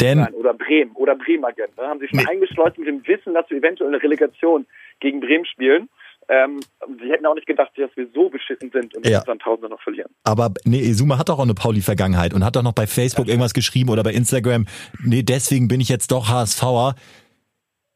Denn, 0.00 0.18
sein. 0.18 0.34
Oder 0.34 0.54
Bremen 0.54 0.92
oder 0.92 1.16
Bremen-Agent. 1.16 1.76
Ne? 1.76 1.84
Haben 1.84 2.00
sie 2.00 2.08
schon 2.08 2.26
eingeschleust 2.26 2.78
mit 2.78 2.86
dem 2.86 3.06
Wissen, 3.06 3.34
dass 3.34 3.48
wir 3.50 3.58
eventuell 3.58 3.88
eine 3.88 4.02
Relegation 4.02 4.66
gegen 5.00 5.20
Bremen 5.20 5.46
spielen. 5.46 5.88
Ähm, 6.28 6.60
sie 7.02 7.10
hätten 7.10 7.26
auch 7.26 7.34
nicht 7.34 7.46
gedacht, 7.46 7.72
dass 7.76 7.90
wir 7.96 8.06
so 8.14 8.28
beschissen 8.28 8.70
sind 8.70 8.94
und 8.94 9.04
ja. 9.04 9.20
dann 9.22 9.40
Tausende 9.40 9.68
noch 9.68 9.82
verlieren. 9.82 10.10
Aber 10.22 10.52
nee, 10.64 10.78
Izuma 10.78 11.18
hat 11.18 11.28
doch 11.28 11.38
auch 11.38 11.42
eine 11.42 11.54
Pauli-Vergangenheit 11.54 12.34
und 12.34 12.44
hat 12.44 12.54
doch 12.54 12.62
noch 12.62 12.72
bei 12.72 12.86
Facebook 12.86 13.26
ja. 13.26 13.32
irgendwas 13.32 13.52
geschrieben 13.52 13.90
oder 13.90 14.04
bei 14.04 14.12
Instagram, 14.12 14.66
nee, 15.02 15.22
deswegen 15.22 15.66
bin 15.66 15.80
ich 15.80 15.88
jetzt 15.88 16.12
doch 16.12 16.28
HSVer. 16.28 16.94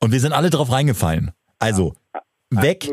Und 0.01 0.13
wir 0.13 0.19
sind 0.19 0.33
alle 0.33 0.51
drauf 0.51 0.73
reingefallen. 0.73 1.31
Also, 1.61 1.95
weg. 2.63 2.91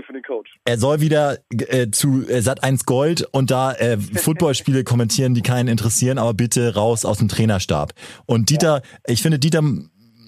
Er 0.65 0.77
soll 0.77 1.01
wieder 1.01 1.37
äh, 1.49 1.89
zu 1.91 2.27
äh, 2.27 2.41
Sat 2.41 2.63
1 2.63 2.85
Gold 2.85 3.27
und 3.31 3.51
da 3.51 3.73
äh, 3.73 3.97
Footballspiele 3.97 4.83
kommentieren, 4.83 5.33
die 5.33 5.41
keinen 5.41 5.67
interessieren, 5.67 6.17
aber 6.17 6.33
bitte 6.33 6.75
raus 6.75 7.05
aus 7.05 7.17
dem 7.17 7.27
Trainerstab. 7.27 7.93
Und 8.25 8.49
Dieter, 8.49 8.81
ja. 8.83 9.13
ich 9.13 9.21
finde 9.21 9.39
Dieter 9.39 9.61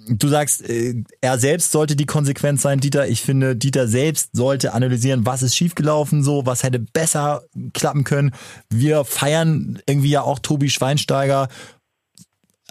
Du 0.05 0.27
sagst, 0.27 0.67
äh, 0.69 0.95
er 1.21 1.37
selbst 1.37 1.71
sollte 1.71 1.95
die 1.95 2.05
Konsequenz 2.05 2.61
sein, 2.61 2.79
Dieter. 2.79 3.07
Ich 3.07 3.21
finde, 3.21 3.55
Dieter 3.55 3.87
selbst 3.87 4.31
sollte 4.33 4.73
analysieren, 4.73 5.25
was 5.25 5.43
ist 5.43 5.55
schiefgelaufen, 5.55 6.23
so, 6.23 6.45
was 6.45 6.63
hätte 6.63 6.79
besser 6.79 7.43
klappen 7.73 8.03
können. 8.03 8.33
Wir 8.69 9.05
feiern 9.05 9.79
irgendwie 9.87 10.09
ja 10.09 10.21
auch 10.21 10.39
Tobi 10.39 10.69
Schweinsteiger, 10.69 11.47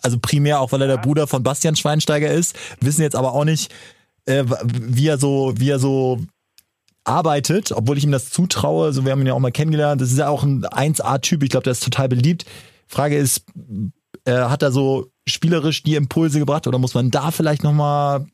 also 0.03 0.19
primär 0.21 0.61
auch, 0.61 0.73
weil 0.73 0.83
er 0.83 0.89
der 0.89 0.99
Bruder 0.99 1.27
von 1.27 1.43
Bastian 1.43 1.77
Schweinsteiger 1.77 2.31
ist, 2.31 2.57
wissen 2.81 3.03
jetzt 3.03 3.17
aber 3.17 3.33
auch 3.33 3.45
nicht, 3.45 3.73
äh, 4.27 4.45
wie 4.65 5.07
er 5.07 5.19
so, 5.19 5.55
wie 5.57 5.71
er 5.71 5.79
so 5.79 6.21
arbeitet, 7.05 7.73
obwohl 7.73 7.99
ich 7.99 8.05
ihm 8.05 8.13
das 8.13 8.31
zutraue. 8.31 8.93
So, 8.93 9.05
wir 9.05 9.13
haben 9.13 9.21
ihn 9.21 9.27
ja 9.27 9.35
auch 9.35 9.41
mal 9.41 9.53
kennengelernt. 9.53 10.01
Das 10.01 10.11
ist 10.11 10.19
ja 10.19 10.29
auch 10.29 10.43
ein 10.43 10.65
1A-Typ. 10.65 11.43
Ich 11.43 11.51
glaube, 11.51 11.65
der 11.65 11.73
ist 11.73 11.83
total 11.83 12.09
beliebt. 12.09 12.45
Frage 12.87 13.17
ist, 13.17 13.45
äh, 14.25 14.33
hat 14.33 14.63
er 14.63 14.73
so 14.73 15.11
spielerisch 15.27 15.83
die 15.83 15.95
Impulse 15.95 16.39
gebracht 16.39 16.67
oder 16.67 16.79
muss 16.79 16.95
man 16.95 17.11
da 17.11 17.31
vielleicht 17.31 17.65
nochmal 17.65 18.27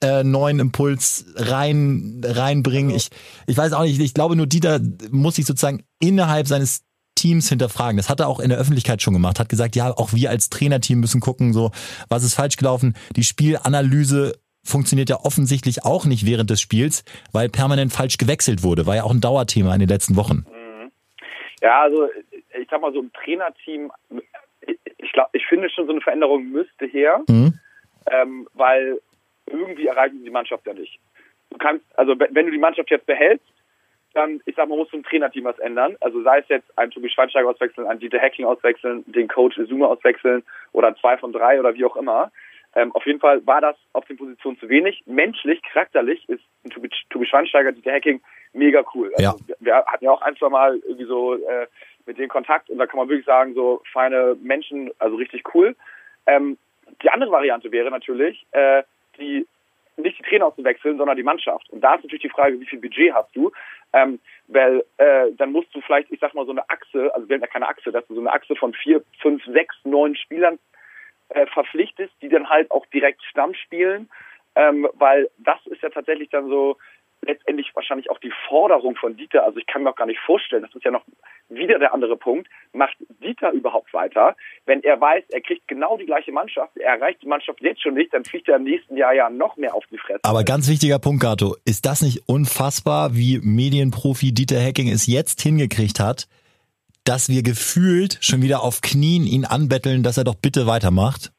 äh, 0.00 0.24
neuen 0.24 0.58
Impuls 0.58 1.26
rein 1.36 2.20
reinbringen? 2.24 2.94
Ich, 2.94 3.10
ich 3.46 3.56
weiß 3.56 3.72
auch 3.72 3.82
nicht. 3.82 4.00
Ich 4.00 4.14
glaube 4.14 4.36
nur, 4.36 4.46
Dieter 4.46 4.80
muss 5.10 5.36
sich 5.36 5.46
sozusagen 5.46 5.82
innerhalb 6.00 6.48
seines 6.48 6.82
Teams 7.14 7.48
hinterfragen. 7.48 7.96
Das 7.96 8.08
hat 8.08 8.20
er 8.20 8.28
auch 8.28 8.40
in 8.40 8.50
der 8.50 8.58
Öffentlichkeit 8.58 9.02
schon 9.02 9.14
gemacht. 9.14 9.40
Hat 9.40 9.48
gesagt, 9.48 9.74
ja, 9.74 9.90
auch 9.96 10.12
wir 10.12 10.30
als 10.30 10.50
Trainerteam 10.50 11.00
müssen 11.00 11.20
gucken, 11.20 11.52
so 11.52 11.70
was 12.08 12.22
ist 12.22 12.34
falsch 12.34 12.56
gelaufen. 12.56 12.94
Die 13.16 13.24
Spielanalyse 13.24 14.34
funktioniert 14.66 15.08
ja 15.08 15.16
offensichtlich 15.22 15.84
auch 15.84 16.04
nicht 16.04 16.26
während 16.26 16.50
des 16.50 16.60
Spiels, 16.60 17.04
weil 17.32 17.48
permanent 17.48 17.92
falsch 17.92 18.18
gewechselt 18.18 18.62
wurde. 18.62 18.86
War 18.86 18.96
ja 18.96 19.04
auch 19.04 19.12
ein 19.12 19.20
Dauerthema 19.20 19.72
in 19.74 19.80
den 19.80 19.88
letzten 19.88 20.16
Wochen. 20.16 20.44
Mhm. 20.50 20.90
Ja, 21.62 21.82
also 21.82 22.08
ich 22.58 22.68
sag 22.70 22.80
mal 22.80 22.92
so 22.92 23.00
ein 23.00 23.12
Trainerteam, 23.12 23.90
ich 24.98 25.12
glaube, 25.12 25.30
ich 25.32 25.46
finde 25.46 25.70
schon 25.70 25.86
so 25.86 25.92
eine 25.92 26.00
Veränderung 26.00 26.50
müsste 26.50 26.86
her, 26.86 27.22
mhm. 27.28 27.58
ähm, 28.10 28.48
weil 28.54 29.00
irgendwie 29.46 29.86
erreichen 29.86 30.24
die 30.24 30.30
Mannschaft 30.30 30.66
ja 30.66 30.74
nicht. 30.74 30.98
du 31.50 31.58
kannst, 31.58 31.84
also 31.96 32.14
wenn 32.18 32.46
du 32.46 32.52
die 32.52 32.58
Mannschaft 32.58 32.90
jetzt 32.90 33.06
behältst, 33.06 33.46
dann, 34.16 34.40
ich 34.46 34.56
sag 34.56 34.68
mal, 34.68 34.76
musst 34.76 34.92
du 34.92 34.96
im 34.96 35.04
Trainerteam 35.04 35.44
was 35.44 35.58
ändern. 35.58 35.96
Also 36.00 36.22
sei 36.22 36.38
es 36.38 36.48
jetzt 36.48 36.78
ein 36.78 36.90
Tobi 36.90 37.10
Schweinsteiger 37.10 37.48
auswechseln, 37.48 37.86
ein 37.86 37.98
Dieter 37.98 38.18
Hacking 38.18 38.46
auswechseln, 38.46 39.04
den 39.06 39.28
Coach 39.28 39.58
Izuma 39.58 39.86
auswechseln 39.86 40.42
oder 40.72 40.96
zwei 40.96 41.18
von 41.18 41.32
drei 41.32 41.60
oder 41.60 41.74
wie 41.74 41.84
auch 41.84 41.96
immer. 41.96 42.32
Ähm, 42.76 42.92
auf 42.92 43.06
jeden 43.06 43.20
Fall 43.20 43.44
war 43.46 43.62
das 43.62 43.74
auf 43.94 44.04
den 44.04 44.18
Positionen 44.18 44.58
zu 44.58 44.68
wenig. 44.68 45.02
Menschlich, 45.06 45.62
charakterlich 45.62 46.28
ist 46.28 46.44
Tobi, 46.70 46.90
Tobi 47.08 47.26
Schweinsteiger, 47.26 47.72
Dieter 47.72 47.94
Hacking 47.94 48.20
mega 48.52 48.84
cool. 48.94 49.10
Also, 49.16 49.38
ja. 49.48 49.54
wir, 49.60 49.74
hatten 49.86 50.04
ja 50.04 50.10
auch 50.10 50.20
ein, 50.20 50.36
zwei 50.36 50.50
Mal 50.50 50.76
irgendwie 50.84 51.06
so 51.06 51.34
äh, 51.34 51.66
mit 52.04 52.18
denen 52.18 52.28
Kontakt 52.28 52.68
und 52.68 52.76
da 52.76 52.86
kann 52.86 52.98
man 52.98 53.08
wirklich 53.08 53.24
sagen, 53.24 53.54
so 53.54 53.82
feine 53.92 54.36
Menschen, 54.42 54.90
also 54.98 55.16
richtig 55.16 55.54
cool. 55.54 55.74
Ähm, 56.26 56.58
die 57.02 57.08
andere 57.08 57.30
Variante 57.30 57.72
wäre 57.72 57.90
natürlich, 57.90 58.46
äh, 58.52 58.82
die 59.18 59.46
nicht 59.96 60.18
die 60.18 60.22
Trainer 60.24 60.46
auszuwechseln, 60.46 60.98
sondern 60.98 61.16
die 61.16 61.22
Mannschaft. 61.22 61.70
Und 61.70 61.80
da 61.80 61.94
ist 61.94 62.04
natürlich 62.04 62.22
die 62.22 62.28
Frage, 62.28 62.60
wie 62.60 62.66
viel 62.66 62.80
Budget 62.80 63.14
hast 63.14 63.34
du? 63.34 63.50
Ähm, 63.94 64.20
weil 64.48 64.84
äh, 64.98 65.32
dann 65.38 65.52
musst 65.52 65.74
du 65.74 65.80
vielleicht, 65.80 66.12
ich 66.12 66.20
sag 66.20 66.34
mal, 66.34 66.44
so 66.44 66.50
eine 66.50 66.68
Achse, 66.68 67.14
also 67.14 67.26
wir 67.26 67.36
haben 67.36 67.40
ja 67.40 67.46
keine 67.46 67.68
Achse, 67.68 67.90
dass 67.90 68.06
du 68.06 68.14
so 68.14 68.20
eine 68.20 68.32
Achse 68.32 68.54
von 68.56 68.74
vier, 68.74 69.02
fünf, 69.22 69.42
sechs, 69.46 69.74
neun 69.84 70.14
Spielern 70.14 70.58
äh, 71.30 71.46
verpflichtest, 71.46 72.12
die 72.22 72.28
dann 72.28 72.48
halt 72.48 72.70
auch 72.70 72.86
direkt 72.86 73.22
Stamm 73.24 73.54
spielen. 73.54 74.08
Ähm, 74.54 74.88
weil 74.94 75.28
das 75.38 75.58
ist 75.66 75.82
ja 75.82 75.90
tatsächlich 75.90 76.30
dann 76.30 76.48
so, 76.48 76.78
letztendlich 77.22 77.70
wahrscheinlich 77.74 78.10
auch 78.10 78.18
die 78.18 78.32
Forderung 78.48 78.96
von 78.96 79.16
Dieter. 79.16 79.44
Also 79.44 79.58
ich 79.58 79.66
kann 79.66 79.82
mir 79.82 79.90
auch 79.90 79.96
gar 79.96 80.06
nicht 80.06 80.20
vorstellen, 80.20 80.62
das 80.62 80.74
ist 80.74 80.84
ja 80.84 80.90
noch 80.90 81.04
wieder 81.48 81.78
der 81.78 81.92
andere 81.92 82.16
Punkt. 82.16 82.48
Macht 82.72 82.96
Dieter 83.22 83.52
überhaupt 83.52 83.92
weiter? 83.92 84.36
Wenn 84.64 84.82
er 84.82 85.00
weiß, 85.00 85.24
er 85.30 85.40
kriegt 85.40 85.68
genau 85.68 85.96
die 85.96 86.06
gleiche 86.06 86.32
Mannschaft, 86.32 86.76
er 86.76 86.94
erreicht 86.94 87.22
die 87.22 87.28
Mannschaft 87.28 87.60
jetzt 87.60 87.82
schon 87.82 87.94
nicht, 87.94 88.12
dann 88.12 88.24
fliegt 88.24 88.48
er 88.48 88.56
im 88.56 88.64
nächsten 88.64 88.96
Jahr 88.96 89.14
ja 89.14 89.30
noch 89.30 89.56
mehr 89.56 89.74
auf 89.74 89.84
die 89.90 89.98
Fresse. 89.98 90.20
Aber 90.22 90.44
ganz 90.44 90.68
wichtiger 90.68 90.98
Punkt, 90.98 91.22
Gato. 91.22 91.56
Ist 91.64 91.86
das 91.86 92.02
nicht 92.02 92.28
unfassbar, 92.28 93.14
wie 93.14 93.40
Medienprofi 93.42 94.32
Dieter 94.32 94.60
Hacking 94.60 94.88
es 94.88 95.06
jetzt 95.06 95.40
hingekriegt 95.40 96.00
hat, 96.00 96.28
dass 97.08 97.28
wir 97.28 97.42
gefühlt 97.42 98.18
schon 98.20 98.42
wieder 98.42 98.62
auf 98.62 98.80
Knien 98.80 99.24
ihn 99.24 99.44
anbetteln, 99.44 100.02
dass 100.02 100.18
er 100.18 100.24
doch 100.24 100.34
bitte 100.34 100.66
weitermacht? 100.66 101.32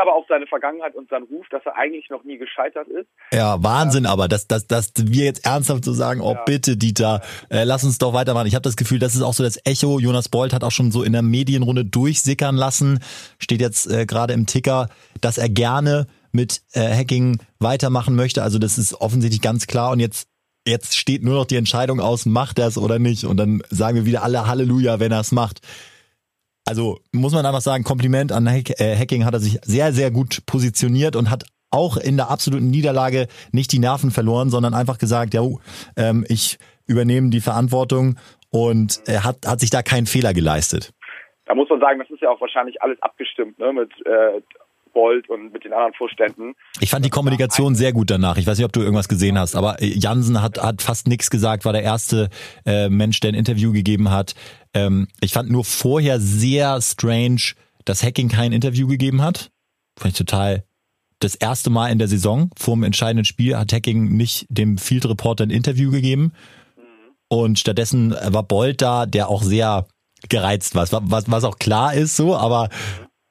aber 0.00 0.14
auch 0.14 0.24
seine 0.28 0.46
Vergangenheit 0.46 0.94
und 0.94 1.08
sein 1.10 1.22
Ruf, 1.24 1.46
dass 1.50 1.64
er 1.66 1.76
eigentlich 1.76 2.08
noch 2.10 2.24
nie 2.24 2.38
gescheitert 2.38 2.88
ist. 2.88 3.08
Ja, 3.32 3.62
Wahnsinn, 3.62 4.04
ja. 4.04 4.10
aber 4.10 4.28
dass, 4.28 4.46
dass, 4.46 4.66
dass 4.66 4.92
wir 4.96 5.24
jetzt 5.24 5.44
ernsthaft 5.44 5.84
so 5.84 5.92
sagen, 5.92 6.20
oh 6.20 6.34
ja. 6.34 6.42
bitte 6.44 6.76
Dieter, 6.76 7.20
äh, 7.50 7.64
lass 7.64 7.84
uns 7.84 7.98
doch 7.98 8.14
weitermachen. 8.14 8.46
Ich 8.46 8.54
habe 8.54 8.62
das 8.62 8.76
Gefühl, 8.76 8.98
das 8.98 9.14
ist 9.14 9.22
auch 9.22 9.34
so 9.34 9.42
das 9.42 9.60
Echo. 9.64 9.98
Jonas 9.98 10.28
Bolt 10.28 10.52
hat 10.52 10.64
auch 10.64 10.70
schon 10.70 10.90
so 10.90 11.02
in 11.02 11.12
der 11.12 11.22
Medienrunde 11.22 11.84
durchsickern 11.84 12.56
lassen, 12.56 13.00
steht 13.38 13.60
jetzt 13.60 13.90
äh, 13.90 14.06
gerade 14.06 14.32
im 14.32 14.46
Ticker, 14.46 14.88
dass 15.20 15.38
er 15.38 15.48
gerne 15.48 16.06
mit 16.32 16.62
äh, 16.72 16.80
Hacking 16.80 17.38
weitermachen 17.58 18.14
möchte. 18.14 18.42
Also 18.42 18.58
das 18.58 18.78
ist 18.78 18.94
offensichtlich 19.00 19.42
ganz 19.42 19.66
klar 19.66 19.90
und 19.90 20.00
jetzt 20.00 20.29
jetzt 20.66 20.96
steht 20.96 21.22
nur 21.22 21.34
noch 21.34 21.46
die 21.46 21.56
Entscheidung 21.56 22.00
aus, 22.00 22.26
macht 22.26 22.58
er 22.58 22.66
es 22.66 22.78
oder 22.78 22.98
nicht 22.98 23.24
und 23.24 23.36
dann 23.36 23.62
sagen 23.70 23.96
wir 23.96 24.06
wieder 24.06 24.22
alle 24.22 24.46
Halleluja, 24.46 25.00
wenn 25.00 25.12
er 25.12 25.20
es 25.20 25.32
macht 25.32 25.60
also 26.70 26.98
muss 27.12 27.32
man 27.34 27.44
einfach 27.44 27.60
sagen, 27.60 27.82
Kompliment 27.82 28.30
an 28.30 28.46
äh, 28.46 28.96
Hacking 28.96 29.24
hat 29.24 29.34
er 29.34 29.40
sich 29.40 29.58
sehr, 29.62 29.92
sehr 29.92 30.12
gut 30.12 30.46
positioniert 30.46 31.16
und 31.16 31.28
hat 31.28 31.44
auch 31.72 31.96
in 31.96 32.16
der 32.16 32.30
absoluten 32.30 32.68
Niederlage 32.68 33.26
nicht 33.52 33.72
die 33.72 33.80
Nerven 33.80 34.10
verloren, 34.12 34.50
sondern 34.50 34.74
einfach 34.74 34.98
gesagt, 34.98 35.34
ja, 35.34 35.42
ähm, 35.96 36.24
ich 36.28 36.58
übernehme 36.86 37.30
die 37.30 37.40
Verantwortung 37.40 38.16
und 38.50 39.02
er 39.06 39.24
hat, 39.24 39.46
hat 39.46 39.60
sich 39.60 39.70
da 39.70 39.82
keinen 39.82 40.06
Fehler 40.06 40.32
geleistet. 40.32 40.92
Da 41.46 41.56
muss 41.56 41.68
man 41.68 41.80
sagen, 41.80 41.98
das 41.98 42.10
ist 42.10 42.22
ja 42.22 42.30
auch 42.30 42.40
wahrscheinlich 42.40 42.80
alles 42.82 43.00
abgestimmt 43.02 43.58
ne, 43.58 43.72
mit 43.72 43.90
äh, 44.06 44.40
Bolt 44.92 45.28
und 45.28 45.52
mit 45.52 45.64
den 45.64 45.72
anderen 45.72 45.94
Vorständen. 45.94 46.54
Ich 46.80 46.90
fand 46.90 47.04
die 47.04 47.10
Kommunikation 47.10 47.74
sehr 47.74 47.92
gut 47.92 48.10
danach. 48.10 48.36
Ich 48.36 48.46
weiß 48.46 48.58
nicht, 48.58 48.64
ob 48.64 48.72
du 48.72 48.80
irgendwas 48.80 49.08
gesehen 49.08 49.38
hast, 49.38 49.56
aber 49.56 49.82
Jansen 49.82 50.42
hat, 50.42 50.62
hat 50.62 50.82
fast 50.82 51.06
nichts 51.08 51.30
gesagt, 51.30 51.64
war 51.64 51.72
der 51.72 51.82
erste 51.82 52.28
äh, 52.66 52.88
Mensch, 52.88 53.20
der 53.20 53.32
ein 53.32 53.34
Interview 53.34 53.72
gegeben 53.72 54.10
hat. 54.10 54.34
Ähm, 54.74 55.08
ich 55.20 55.32
fand 55.32 55.50
nur 55.50 55.64
vorher 55.64 56.20
sehr 56.20 56.80
strange, 56.80 57.54
dass 57.84 58.02
Hacking 58.02 58.28
kein 58.28 58.52
Interview 58.52 58.86
gegeben 58.86 59.22
hat. 59.22 59.50
Fand 59.98 60.12
ich 60.12 60.18
total 60.18 60.64
das 61.20 61.34
erste 61.34 61.70
Mal 61.70 61.88
in 61.92 61.98
der 61.98 62.08
Saison 62.08 62.50
vor 62.56 62.74
dem 62.74 62.82
entscheidenden 62.82 63.26
Spiel 63.26 63.56
hat 63.56 63.72
Hacking 63.72 64.16
nicht 64.16 64.46
dem 64.48 64.78
Field 64.78 65.06
Reporter 65.06 65.44
ein 65.44 65.50
Interview 65.50 65.90
gegeben. 65.90 66.32
Und 67.28 67.58
stattdessen 67.58 68.16
war 68.26 68.42
Bolt 68.42 68.82
da, 68.82 69.06
der 69.06 69.28
auch 69.28 69.42
sehr 69.42 69.86
gereizt 70.28 70.74
war, 70.74 70.88
was, 70.90 71.30
was 71.30 71.44
auch 71.44 71.58
klar 71.58 71.94
ist 71.94 72.16
so, 72.16 72.36
aber 72.36 72.68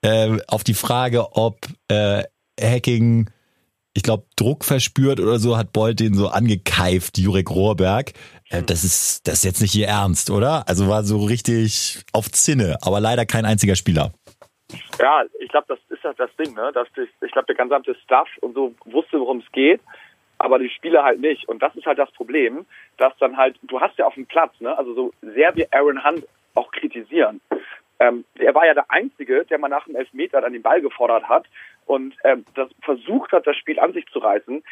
äh, 0.01 0.37
auf 0.47 0.63
die 0.63 0.73
Frage, 0.73 1.33
ob 1.33 1.57
äh, 1.87 2.23
Hacking, 2.59 3.29
ich 3.93 4.03
glaube, 4.03 4.25
Druck 4.35 4.63
verspürt 4.63 5.19
oder 5.19 5.39
so, 5.39 5.57
hat 5.57 5.73
Bolt 5.73 5.99
den 5.99 6.13
so 6.13 6.27
angekeift, 6.29 7.17
Jurek 7.17 7.49
Rohrberg. 7.49 8.13
Äh, 8.49 8.63
das 8.63 8.83
ist 8.83 9.27
das 9.27 9.35
ist 9.35 9.43
jetzt 9.43 9.61
nicht 9.61 9.75
ihr 9.75 9.87
Ernst, 9.87 10.29
oder? 10.29 10.67
Also 10.67 10.87
war 10.87 11.03
so 11.03 11.23
richtig 11.23 12.03
auf 12.13 12.29
Zinne, 12.31 12.77
aber 12.81 12.99
leider 12.99 13.25
kein 13.25 13.45
einziger 13.45 13.75
Spieler. 13.75 14.11
Ja, 14.99 15.23
ich 15.39 15.49
glaube, 15.49 15.65
das 15.67 15.79
ist 15.89 16.03
halt 16.03 16.19
das 16.19 16.29
Ding, 16.37 16.53
ne? 16.53 16.71
Dass 16.73 16.87
ich, 16.95 17.09
ich 17.21 17.31
glaube, 17.31 17.53
der 17.53 17.63
gesamte 17.63 17.95
Staff 18.03 18.27
und 18.41 18.53
so 18.53 18.75
wusste, 18.85 19.19
worum 19.19 19.39
es 19.39 19.51
geht, 19.51 19.81
aber 20.37 20.59
die 20.59 20.69
Spieler 20.69 21.03
halt 21.03 21.19
nicht. 21.19 21.47
Und 21.49 21.61
das 21.61 21.75
ist 21.75 21.85
halt 21.85 21.97
das 21.97 22.11
Problem, 22.11 22.65
dass 22.97 23.13
dann 23.19 23.35
halt, 23.35 23.57
du 23.63 23.79
hast 23.79 23.97
ja 23.97 24.05
auf 24.05 24.13
dem 24.13 24.27
Platz, 24.27 24.53
ne? 24.59 24.77
Also 24.77 24.93
so 24.93 25.13
sehr 25.21 25.55
wir 25.55 25.67
Aaron 25.71 26.03
Hunt 26.03 26.25
auch 26.55 26.71
kritisieren. 26.71 27.41
Ähm, 27.99 28.25
er 28.35 28.55
war 28.55 28.65
ja 28.65 28.73
der 28.73 28.89
Einzige, 28.89 29.45
der 29.45 29.57
mal 29.59 29.67
nach 29.67 29.85
dem 29.85 29.95
Elfmeter 29.95 30.41
dann 30.41 30.53
den 30.53 30.61
Ball 30.61 30.81
gefordert 30.81 31.27
hat 31.27 31.45
und 31.85 32.15
ähm, 32.23 32.45
das 32.55 32.69
versucht 32.81 33.31
hat, 33.31 33.45
das 33.45 33.57
Spiel 33.57 33.79
an 33.79 33.93
sich 33.93 34.05
zu 34.07 34.19
reißen. 34.19 34.63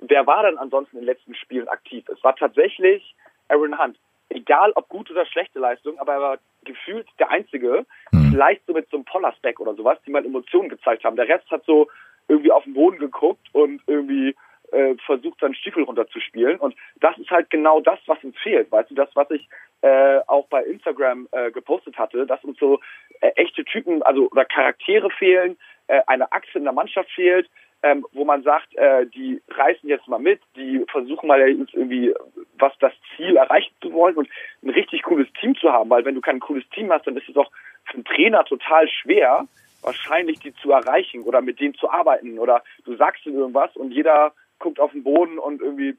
Wer 0.00 0.26
war 0.26 0.42
denn 0.44 0.58
ansonsten 0.58 0.96
in 0.96 1.02
den 1.02 1.06
letzten 1.06 1.34
Spielen 1.34 1.68
aktiv? 1.68 2.04
Es 2.08 2.22
war 2.22 2.36
tatsächlich 2.36 3.14
Aaron 3.48 3.78
Hunt. 3.78 3.98
Egal 4.28 4.72
ob 4.74 4.88
gute 4.88 5.12
oder 5.12 5.24
schlechte 5.26 5.58
Leistung, 5.58 5.98
aber 5.98 6.14
er 6.14 6.20
war 6.20 6.38
gefühlt 6.64 7.06
der 7.18 7.30
Einzige, 7.30 7.86
mhm. 8.10 8.32
vielleicht 8.32 8.66
so 8.66 8.72
mit 8.72 8.88
so 8.90 8.96
einem 8.96 9.04
Pollersback 9.04 9.60
oder 9.60 9.74
sowas, 9.74 9.98
die 10.04 10.10
mal 10.10 10.24
Emotionen 10.24 10.68
gezeigt 10.68 11.04
haben. 11.04 11.16
Der 11.16 11.28
Rest 11.28 11.48
hat 11.50 11.64
so 11.64 11.88
irgendwie 12.28 12.50
auf 12.50 12.64
den 12.64 12.74
Boden 12.74 12.98
geguckt 12.98 13.46
und 13.52 13.80
irgendwie 13.86 14.34
äh, 14.72 14.96
versucht, 15.06 15.40
seinen 15.40 15.54
Stiefel 15.54 15.84
runterzuspielen. 15.84 16.58
Und 16.58 16.74
das 17.00 17.16
ist 17.18 17.30
halt 17.30 17.50
genau 17.50 17.80
das, 17.80 17.98
was 18.06 18.22
uns 18.24 18.36
fehlt. 18.38 18.70
Weißt 18.70 18.90
du, 18.90 18.94
das, 18.94 19.08
was 19.14 19.30
ich 19.30 19.48
äh, 19.86 20.20
auch 20.26 20.46
bei 20.48 20.62
Instagram 20.64 21.28
äh, 21.30 21.50
gepostet 21.52 21.96
hatte, 21.96 22.26
dass 22.26 22.42
uns 22.42 22.58
so 22.58 22.80
äh, 23.20 23.28
echte 23.36 23.64
Typen, 23.64 24.02
also 24.02 24.28
oder 24.30 24.44
Charaktere 24.44 25.10
fehlen, 25.10 25.56
äh, 25.86 26.00
eine 26.06 26.32
Achse 26.32 26.58
in 26.58 26.64
der 26.64 26.72
Mannschaft 26.72 27.10
fehlt, 27.12 27.48
ähm, 27.82 28.04
wo 28.12 28.24
man 28.24 28.42
sagt, 28.42 28.74
äh, 28.76 29.06
die 29.06 29.40
reißen 29.48 29.88
jetzt 29.88 30.08
mal 30.08 30.18
mit, 30.18 30.40
die 30.56 30.84
versuchen 30.90 31.28
mal 31.28 31.40
irgendwie 31.40 32.12
was 32.58 32.72
das 32.80 32.92
Ziel 33.14 33.36
erreichen 33.36 33.74
zu 33.80 33.92
wollen 33.92 34.16
und 34.16 34.28
ein 34.62 34.70
richtig 34.70 35.02
cooles 35.02 35.28
Team 35.40 35.54
zu 35.56 35.70
haben, 35.70 35.90
weil 35.90 36.04
wenn 36.04 36.14
du 36.14 36.20
kein 36.20 36.40
cooles 36.40 36.68
Team 36.70 36.90
hast, 36.90 37.06
dann 37.06 37.16
ist 37.16 37.28
es 37.28 37.36
auch 37.36 37.50
für 37.84 37.94
einen 37.94 38.04
Trainer 38.04 38.44
total 38.44 38.88
schwer, 38.88 39.46
wahrscheinlich 39.82 40.40
die 40.40 40.54
zu 40.54 40.72
erreichen 40.72 41.22
oder 41.22 41.42
mit 41.42 41.60
denen 41.60 41.74
zu 41.74 41.88
arbeiten 41.90 42.38
oder 42.38 42.64
du 42.84 42.96
sagst 42.96 43.24
ihnen 43.26 43.38
irgendwas 43.38 43.76
und 43.76 43.92
jeder 43.92 44.32
guckt 44.58 44.80
auf 44.80 44.90
den 44.92 45.04
Boden 45.04 45.38
und 45.38 45.60
irgendwie 45.60 45.96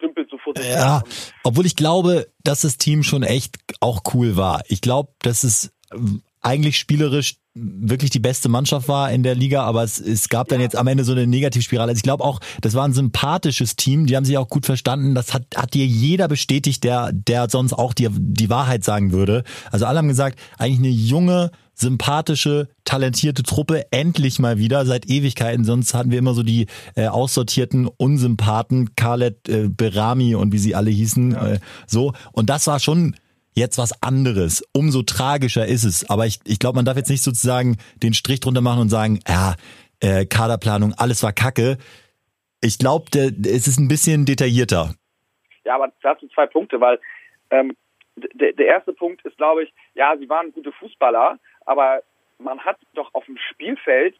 dümpelt 0.00 0.28
so 0.30 0.38
vor 0.38 0.54
sich 0.56 0.66
Ja, 0.66 1.02
obwohl 1.44 1.66
ich 1.66 1.76
glaube, 1.76 2.28
dass 2.42 2.62
das 2.62 2.78
Team 2.78 3.02
schon 3.02 3.22
echt 3.22 3.58
auch 3.80 4.02
cool 4.14 4.36
war. 4.36 4.62
Ich 4.68 4.80
glaube, 4.80 5.12
dass 5.20 5.44
es 5.44 5.72
eigentlich 6.40 6.78
spielerisch 6.78 7.36
wirklich 7.54 8.10
die 8.10 8.20
beste 8.20 8.48
Mannschaft 8.48 8.88
war 8.88 9.10
in 9.10 9.22
der 9.22 9.34
Liga, 9.34 9.64
aber 9.64 9.82
es, 9.82 9.98
es 9.98 10.28
gab 10.28 10.48
dann 10.48 10.60
jetzt 10.60 10.76
am 10.76 10.86
Ende 10.86 11.04
so 11.04 11.12
eine 11.12 11.26
Negativspirale. 11.26 11.90
Also 11.90 11.98
ich 11.98 12.04
glaube 12.04 12.24
auch, 12.24 12.40
das 12.60 12.74
war 12.74 12.84
ein 12.84 12.92
sympathisches 12.92 13.76
Team, 13.76 14.06
die 14.06 14.16
haben 14.16 14.24
sich 14.24 14.38
auch 14.38 14.48
gut 14.48 14.66
verstanden. 14.66 15.14
Das 15.14 15.34
hat, 15.34 15.44
hat 15.56 15.74
dir 15.74 15.84
jeder 15.84 16.28
bestätigt, 16.28 16.84
der, 16.84 17.10
der 17.12 17.50
sonst 17.50 17.72
auch 17.72 17.92
die, 17.92 18.08
die 18.10 18.50
Wahrheit 18.50 18.84
sagen 18.84 19.12
würde. 19.12 19.42
Also 19.70 19.84
alle 19.86 19.98
haben 19.98 20.08
gesagt, 20.08 20.38
eigentlich 20.58 20.78
eine 20.78 20.88
junge, 20.88 21.50
sympathische, 21.80 22.68
talentierte 22.84 23.42
Truppe, 23.42 23.84
endlich 23.90 24.38
mal 24.38 24.58
wieder, 24.58 24.84
seit 24.86 25.08
Ewigkeiten. 25.08 25.64
Sonst 25.64 25.94
hatten 25.94 26.10
wir 26.10 26.18
immer 26.18 26.34
so 26.34 26.42
die 26.42 26.66
äh, 26.96 27.06
aussortierten 27.06 27.88
Unsympathen, 27.88 28.94
Khaled 28.96 29.48
äh, 29.48 29.68
Berami 29.68 30.34
und 30.34 30.52
wie 30.52 30.58
sie 30.58 30.74
alle 30.74 30.90
hießen. 30.90 31.32
Ja. 31.32 31.48
Äh, 31.54 31.58
so. 31.86 32.12
Und 32.32 32.50
das 32.50 32.66
war 32.66 32.80
schon 32.80 33.16
jetzt 33.54 33.78
was 33.78 34.02
anderes. 34.02 34.62
Umso 34.72 35.02
tragischer 35.02 35.66
ist 35.66 35.84
es. 35.84 36.08
Aber 36.08 36.26
ich, 36.26 36.40
ich 36.44 36.58
glaube, 36.58 36.76
man 36.76 36.84
darf 36.84 36.96
jetzt 36.96 37.10
nicht 37.10 37.22
sozusagen 37.22 37.78
den 38.02 38.14
Strich 38.14 38.40
drunter 38.40 38.60
machen 38.60 38.82
und 38.82 38.88
sagen, 38.88 39.20
ja, 39.26 39.54
äh, 40.00 40.26
Kaderplanung, 40.26 40.94
alles 40.94 41.22
war 41.22 41.32
Kacke. 41.32 41.78
Ich 42.62 42.78
glaube, 42.78 43.06
es 43.12 43.68
ist 43.68 43.78
ein 43.78 43.88
bisschen 43.88 44.26
detaillierter. 44.26 44.94
Ja, 45.64 45.76
aber 45.76 45.92
dazu 46.02 46.28
zwei 46.28 46.46
Punkte, 46.46 46.80
weil 46.80 46.98
ähm, 47.50 47.76
der, 48.16 48.52
der 48.52 48.66
erste 48.66 48.92
Punkt 48.92 49.24
ist, 49.24 49.36
glaube 49.36 49.64
ich, 49.64 49.72
ja, 49.94 50.14
sie 50.18 50.28
waren 50.28 50.52
gute 50.52 50.72
Fußballer, 50.72 51.38
aber 51.70 52.02
man 52.38 52.58
hat 52.64 52.78
doch 52.94 53.14
auf 53.14 53.24
dem 53.26 53.38
Spielfeld 53.38 54.16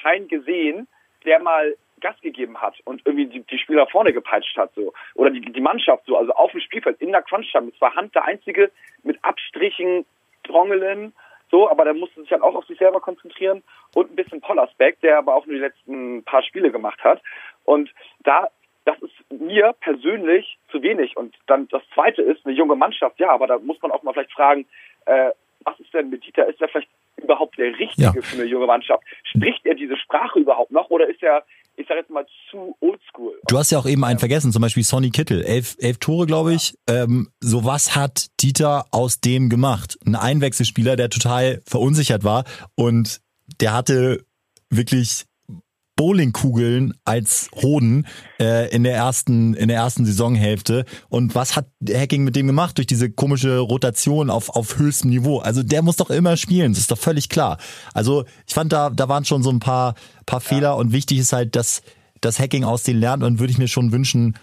keinen 0.00 0.28
gesehen, 0.28 0.86
der 1.24 1.40
mal 1.40 1.76
Gas 2.00 2.14
gegeben 2.20 2.60
hat 2.60 2.78
und 2.84 3.02
irgendwie 3.04 3.26
die, 3.26 3.40
die 3.40 3.58
Spieler 3.58 3.88
vorne 3.88 4.12
gepeitscht 4.12 4.56
hat 4.56 4.72
so 4.74 4.92
oder 5.14 5.30
die, 5.30 5.40
die 5.40 5.60
Mannschaft 5.60 6.06
so, 6.06 6.16
also 6.16 6.32
auf 6.34 6.52
dem 6.52 6.60
Spielfeld 6.60 7.00
in 7.00 7.10
der 7.10 7.22
Crunch-Time. 7.22 7.72
Es 7.74 7.96
Hand 7.96 8.14
der 8.14 8.24
Einzige 8.24 8.70
mit 9.02 9.18
Abstrichen, 9.24 10.06
Drongelen, 10.44 11.12
so, 11.50 11.68
aber 11.68 11.84
der 11.84 11.94
musste 11.94 12.20
sich 12.20 12.30
halt 12.30 12.42
auch 12.42 12.54
auf 12.54 12.66
sich 12.66 12.78
selber 12.78 13.00
konzentrieren 13.00 13.64
und 13.94 14.12
ein 14.12 14.16
bisschen 14.16 14.40
Pollersbeck, 14.40 15.00
der 15.00 15.18
aber 15.18 15.34
auch 15.34 15.46
nur 15.46 15.56
die 15.56 15.62
letzten 15.62 16.22
paar 16.22 16.44
Spiele 16.44 16.70
gemacht 16.70 17.02
hat. 17.02 17.20
Und 17.64 17.92
da, 18.20 18.48
das 18.84 18.98
ist 19.02 19.14
mir 19.30 19.74
persönlich 19.80 20.58
zu 20.70 20.80
wenig. 20.82 21.16
Und 21.16 21.34
dann 21.46 21.66
das 21.68 21.82
Zweite 21.92 22.22
ist, 22.22 22.46
eine 22.46 22.54
junge 22.54 22.76
Mannschaft, 22.76 23.18
ja, 23.18 23.30
aber 23.30 23.48
da 23.48 23.58
muss 23.58 23.80
man 23.82 23.90
auch 23.90 24.02
mal 24.04 24.12
vielleicht 24.12 24.32
fragen, 24.32 24.66
äh, 25.06 25.30
was 25.64 25.78
ist 25.80 25.92
denn 25.92 26.10
mit 26.10 26.24
Dieter? 26.24 26.48
Ist 26.48 26.60
er 26.60 26.68
vielleicht 26.68 26.88
überhaupt 27.16 27.58
der 27.58 27.76
Richtige 27.78 28.02
ja. 28.02 28.12
für 28.12 28.36
eine 28.36 28.44
junge 28.44 28.66
Mannschaft? 28.66 29.02
Spricht 29.24 29.64
er 29.64 29.74
diese 29.74 29.96
Sprache 29.96 30.38
überhaupt 30.38 30.70
noch 30.70 30.90
oder 30.90 31.08
ist 31.08 31.22
er, 31.22 31.44
ich 31.76 31.86
sage 31.86 32.00
jetzt 32.00 32.10
mal, 32.10 32.26
zu 32.50 32.76
oldschool? 32.80 33.38
Du 33.48 33.58
hast 33.58 33.70
ja 33.70 33.78
auch 33.78 33.86
eben 33.86 34.04
einen 34.04 34.18
vergessen, 34.18 34.52
zum 34.52 34.62
Beispiel 34.62 34.82
Sonny 34.82 35.10
Kittel. 35.10 35.42
Elf, 35.42 35.76
elf 35.80 35.98
Tore, 35.98 36.26
glaube 36.26 36.54
ich. 36.54 36.74
Ja. 36.88 37.04
Ähm, 37.04 37.30
so 37.40 37.64
was 37.64 37.96
hat 37.96 38.28
Dieter 38.40 38.84
aus 38.90 39.20
dem 39.20 39.48
gemacht? 39.48 39.98
Ein 40.06 40.16
Einwechselspieler, 40.16 40.96
der 40.96 41.10
total 41.10 41.62
verunsichert 41.66 42.24
war 42.24 42.44
und 42.76 43.20
der 43.60 43.74
hatte 43.74 44.24
wirklich 44.70 45.26
Bowlingkugeln 45.96 46.94
als 47.04 47.48
Hoden 47.54 48.06
äh, 48.40 48.74
in 48.74 48.82
der 48.84 48.94
ersten 48.94 49.54
in 49.54 49.68
der 49.68 49.76
ersten 49.76 50.04
Saisonhälfte. 50.04 50.84
Und 51.08 51.34
was 51.34 51.56
hat 51.56 51.66
Hacking 51.88 52.24
mit 52.24 52.36
dem 52.36 52.46
gemacht 52.46 52.78
durch 52.78 52.86
diese 52.86 53.10
komische 53.10 53.58
Rotation 53.58 54.30
auf 54.30 54.50
auf 54.50 54.78
höchstem 54.78 55.10
Niveau? 55.10 55.38
Also 55.38 55.62
der 55.62 55.82
muss 55.82 55.96
doch 55.96 56.10
immer 56.10 56.36
spielen 56.36 56.72
das 56.72 56.80
ist 56.80 56.90
doch 56.90 56.98
völlig 56.98 57.28
klar. 57.28 57.58
Also 57.92 58.24
ich 58.46 58.54
fand 58.54 58.72
da 58.72 58.90
da 58.90 59.08
waren 59.08 59.24
schon 59.24 59.42
so 59.42 59.50
ein 59.50 59.60
paar 59.60 59.94
paar 60.26 60.40
Fehler 60.40 60.60
ja. 60.60 60.72
und 60.72 60.92
wichtig 60.92 61.18
ist 61.18 61.32
halt 61.32 61.54
dass 61.56 61.82
das 62.20 62.38
Hacking 62.38 62.64
aus 62.64 62.82
den 62.82 62.98
lernt 62.98 63.22
und 63.22 63.38
würde 63.38 63.52
ich 63.52 63.58
mir 63.58 63.68
schon 63.68 63.92
wünschen 63.92 64.34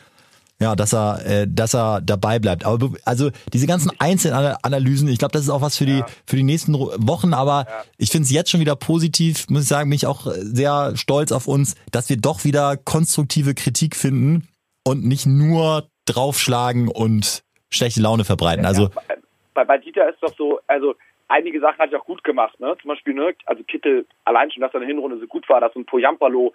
ja, 0.62 0.76
dass 0.76 0.94
er, 0.94 1.26
äh, 1.26 1.48
dass 1.50 1.74
er 1.74 2.02
dabei 2.02 2.40
bleibt. 2.40 2.66
Aber 2.66 2.92
also 3.06 3.32
diese 3.52 3.68
ganzen 3.68 3.92
Einzelanalysen, 4.00 5.08
ich 5.10 5.20
glaube, 5.20 5.34
das 5.34 5.42
ist 5.42 5.50
auch 5.50 5.62
was 5.62 5.78
für 5.78 5.86
die 5.86 6.04
für 6.26 6.36
die 6.36 6.44
nächsten 6.44 6.74
Wochen. 6.74 7.34
Aber 7.34 7.66
ja. 7.68 7.84
ich 7.98 8.12
finde 8.12 8.26
es 8.26 8.32
jetzt 8.32 8.52
schon 8.52 8.60
wieder 8.60 8.76
positiv, 8.76 9.50
muss 9.50 9.64
ich 9.64 9.68
sagen, 9.68 9.90
mich 9.90 10.06
auch 10.06 10.28
sehr 10.28 10.96
stolz 10.96 11.32
auf 11.32 11.48
uns, 11.48 11.76
dass 11.92 12.10
wir 12.10 12.18
doch 12.18 12.44
wieder 12.46 12.78
konstruktive 12.78 13.56
Kritik 13.56 13.96
finden 13.96 14.48
und 14.86 15.06
nicht 15.06 15.26
nur 15.26 15.90
draufschlagen 16.06 16.88
und 16.88 17.44
schlechte 17.70 18.02
Laune 18.02 18.24
verbreiten. 18.24 18.66
Also 18.66 18.84
ja, 18.84 19.16
bei, 19.54 19.66
bei 19.66 19.78
Dieter 19.78 20.10
ist 20.10 20.22
doch 20.22 20.36
so, 20.38 20.60
also 20.68 20.96
einige 21.28 21.60
Sachen 21.60 21.80
hat 21.80 21.92
er 21.92 22.00
auch 22.00 22.06
gut 22.06 22.24
gemacht, 22.24 22.60
ne? 22.60 22.76
Zum 22.82 22.90
Beispiel, 22.90 23.14
ne, 23.14 23.34
also 23.46 23.64
Kittel, 23.64 24.06
allein 24.26 24.52
schon, 24.52 24.62
dass 24.62 24.74
er 24.74 24.82
in 24.82 24.88
der 24.88 24.96
Hinrunde 24.96 25.20
so 25.20 25.28
gut 25.28 25.48
war, 25.50 25.62
dass 25.62 25.76
ein 25.76 25.86
Poyampalo 25.86 26.54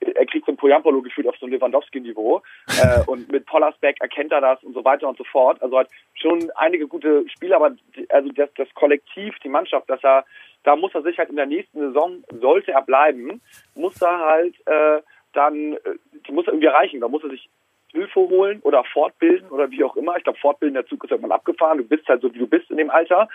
er 0.00 0.26
kriegt 0.26 0.46
so 0.46 0.52
ein 0.52 0.56
Poyampolo 0.56 1.02
gefühlt 1.02 1.28
auf 1.28 1.36
so 1.38 1.46
ein 1.46 1.52
Lewandowski-Niveau. 1.52 2.42
äh, 2.82 3.00
und 3.06 3.30
mit 3.30 3.46
Pollersbeck 3.46 4.00
erkennt 4.00 4.32
er 4.32 4.40
das 4.40 4.62
und 4.62 4.74
so 4.74 4.84
weiter 4.84 5.08
und 5.08 5.18
so 5.18 5.24
fort. 5.24 5.60
Also 5.62 5.78
hat 5.78 5.88
schon 6.14 6.50
einige 6.56 6.86
gute 6.86 7.28
Spieler, 7.28 7.56
aber 7.56 7.76
also 8.08 8.30
das, 8.32 8.50
das 8.56 8.68
Kollektiv, 8.74 9.38
die 9.44 9.48
Mannschaft, 9.48 9.88
dass 9.90 10.02
er, 10.02 10.24
da 10.64 10.76
muss 10.76 10.94
er 10.94 11.02
sich 11.02 11.18
halt 11.18 11.30
in 11.30 11.36
der 11.36 11.46
nächsten 11.46 11.80
Saison, 11.80 12.24
sollte 12.40 12.72
er 12.72 12.82
bleiben, 12.82 13.40
muss 13.74 14.00
er 14.00 14.18
halt 14.18 14.54
äh, 14.66 15.02
dann, 15.32 15.74
äh, 15.74 15.78
die 16.26 16.32
muss 16.32 16.46
er 16.46 16.52
irgendwie 16.52 16.68
erreichen. 16.68 17.00
Da 17.00 17.08
muss 17.08 17.22
er 17.22 17.30
sich 17.30 17.48
Hilfe 17.92 18.20
holen 18.20 18.60
oder 18.62 18.84
fortbilden 18.84 19.48
oder 19.50 19.70
wie 19.70 19.82
auch 19.84 19.96
immer. 19.96 20.16
Ich 20.16 20.24
glaube, 20.24 20.38
fortbilden, 20.38 20.74
der 20.74 20.86
Zug 20.86 21.04
ist 21.04 21.10
halt 21.10 21.22
mal 21.22 21.32
abgefahren. 21.32 21.78
Du 21.78 21.84
bist 21.84 22.06
halt 22.08 22.22
so, 22.22 22.32
wie 22.32 22.38
du 22.38 22.46
bist 22.46 22.70
in 22.70 22.76
dem 22.76 22.90
Alter. 22.90 23.28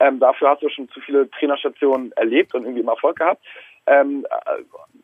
Ähm, 0.00 0.18
dafür 0.18 0.50
hast 0.50 0.62
du 0.62 0.68
schon 0.68 0.88
zu 0.88 1.00
viele 1.00 1.30
Trainerstationen 1.30 2.10
erlebt 2.12 2.54
und 2.54 2.62
irgendwie 2.62 2.80
immer 2.80 2.92
Erfolg 2.92 3.16
gehabt 3.16 3.44
ähm, 3.86 4.26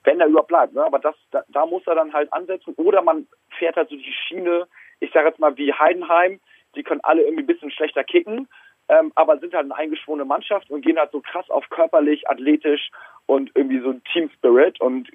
wenn 0.05 0.21
er 0.21 0.27
überhaupt 0.29 0.49
bleibt. 0.49 0.75
Ne? 0.75 0.85
Aber 0.85 0.99
das, 0.99 1.15
da, 1.31 1.43
da 1.49 1.67
muss 1.67 1.87
er 1.87 1.95
dann 1.95 2.13
halt 2.13 2.33
ansetzen. 2.33 2.75
Oder 2.77 3.03
man 3.03 3.27
fährt 3.59 3.77
halt 3.77 3.89
so 3.89 3.97
die 3.97 4.13
Schiene, 4.13 4.67
ich 5.01 5.13
sage 5.13 5.29
jetzt 5.29 5.39
mal 5.39 5.57
wie 5.57 5.73
Heidenheim, 5.73 6.41
die 6.75 6.83
können 6.83 7.01
alle 7.03 7.23
irgendwie 7.23 7.43
ein 7.43 7.47
bisschen 7.47 7.71
schlechter 7.71 8.05
kicken, 8.05 8.49
ähm, 8.89 9.13
aber 9.15 9.39
sind 9.39 9.55
halt 9.55 9.65
eine 9.65 9.77
eingeschworene 9.77 10.25
Mannschaft 10.25 10.71
und 10.71 10.83
gehen 10.83 10.99
halt 10.99 11.13
so 11.13 11.21
krass 11.21 11.49
auf 11.51 11.69
körperlich, 11.71 12.29
athletisch 12.29 12.91
und 13.27 13.51
irgendwie 13.55 13.81
so 13.81 13.93
Team 14.13 14.31
Spirit 14.31 14.81
und 14.81 15.11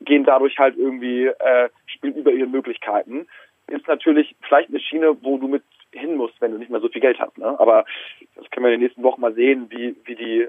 gehen 0.00 0.24
dadurch 0.24 0.58
halt 0.58 0.76
irgendwie, 0.76 1.26
äh, 1.26 1.68
spielen 1.86 2.14
über 2.14 2.32
ihre 2.32 2.48
Möglichkeiten. 2.48 3.26
Ist 3.68 3.88
natürlich 3.88 4.36
vielleicht 4.42 4.68
eine 4.68 4.78
Schiene, 4.78 5.16
wo 5.22 5.38
du 5.38 5.48
mit 5.48 5.64
hin 5.92 6.16
musst, 6.16 6.40
wenn 6.40 6.52
du 6.52 6.58
nicht 6.58 6.70
mehr 6.70 6.80
so 6.80 6.88
viel 6.88 7.00
Geld 7.00 7.18
hast. 7.18 7.36
Ne? 7.38 7.58
Aber 7.58 7.84
das 8.36 8.48
können 8.50 8.64
wir 8.64 8.72
in 8.72 8.80
den 8.80 8.86
nächsten 8.86 9.02
Wochen 9.02 9.20
mal 9.20 9.34
sehen, 9.34 9.66
wie, 9.70 9.96
wie 10.04 10.14
die 10.14 10.46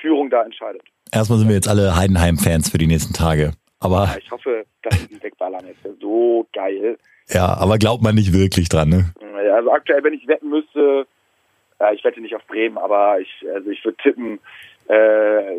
Führung 0.00 0.30
da 0.30 0.42
entscheidet. 0.42 0.82
Erstmal 1.12 1.38
sind 1.38 1.48
wir 1.48 1.56
jetzt 1.56 1.68
alle 1.68 1.96
Heidenheim-Fans 1.96 2.70
für 2.70 2.78
die 2.78 2.86
nächsten 2.86 3.14
Tage. 3.14 3.52
Aber 3.80 4.04
ja, 4.04 4.16
ich 4.18 4.30
hoffe, 4.30 4.64
dass 4.82 5.08
die 5.08 5.22
wegballern 5.22 5.66
jetzt. 5.66 6.00
So 6.00 6.46
geil. 6.52 6.98
Ja, 7.28 7.56
aber 7.56 7.78
glaubt 7.78 8.02
man 8.02 8.14
nicht 8.14 8.32
wirklich 8.32 8.68
dran, 8.68 8.88
ne? 8.88 9.12
Ja, 9.20 9.56
also 9.56 9.72
aktuell, 9.72 10.02
wenn 10.04 10.14
ich 10.14 10.26
wetten 10.28 10.50
müsste, 10.50 11.06
ich 11.94 12.04
wette 12.04 12.20
nicht 12.20 12.34
auf 12.34 12.46
Bremen, 12.46 12.76
aber 12.76 13.20
ich, 13.20 13.46
also 13.54 13.70
ich 13.70 13.84
würde 13.84 13.96
tippen, 14.02 14.38
äh, 14.88 15.56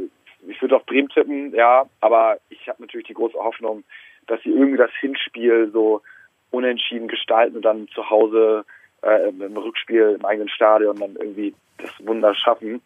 ich 0.48 0.62
würde 0.62 0.76
auf 0.76 0.86
Bremen 0.86 1.10
tippen, 1.10 1.54
ja, 1.56 1.86
aber 2.00 2.38
ich 2.50 2.68
habe 2.68 2.82
natürlich 2.82 3.08
die 3.08 3.13
große 3.13 3.38
Hoffnung, 3.38 3.84
dass 4.28 4.42
sie 4.44 4.50
irgendwie 4.50 4.78
das 4.78 4.92
Hinspiel 5.00 5.72
so 5.74 6.02
unentschieden 6.52 7.08
gestalten 7.08 7.56
und 7.56 7.66
dann 7.66 7.88
zu 7.89 8.10
Hause 8.10 8.66
äh, 9.02 9.30
im 9.30 9.58
Rückspiel 9.58 10.18
im 10.20 10.26
eigenen 10.26 10.50
Stadion 10.50 10.98
dann 10.98 11.16
irgendwie 11.16 11.56
das 11.78 11.92
Wunder 12.06 12.36
schaffen. 12.36 12.82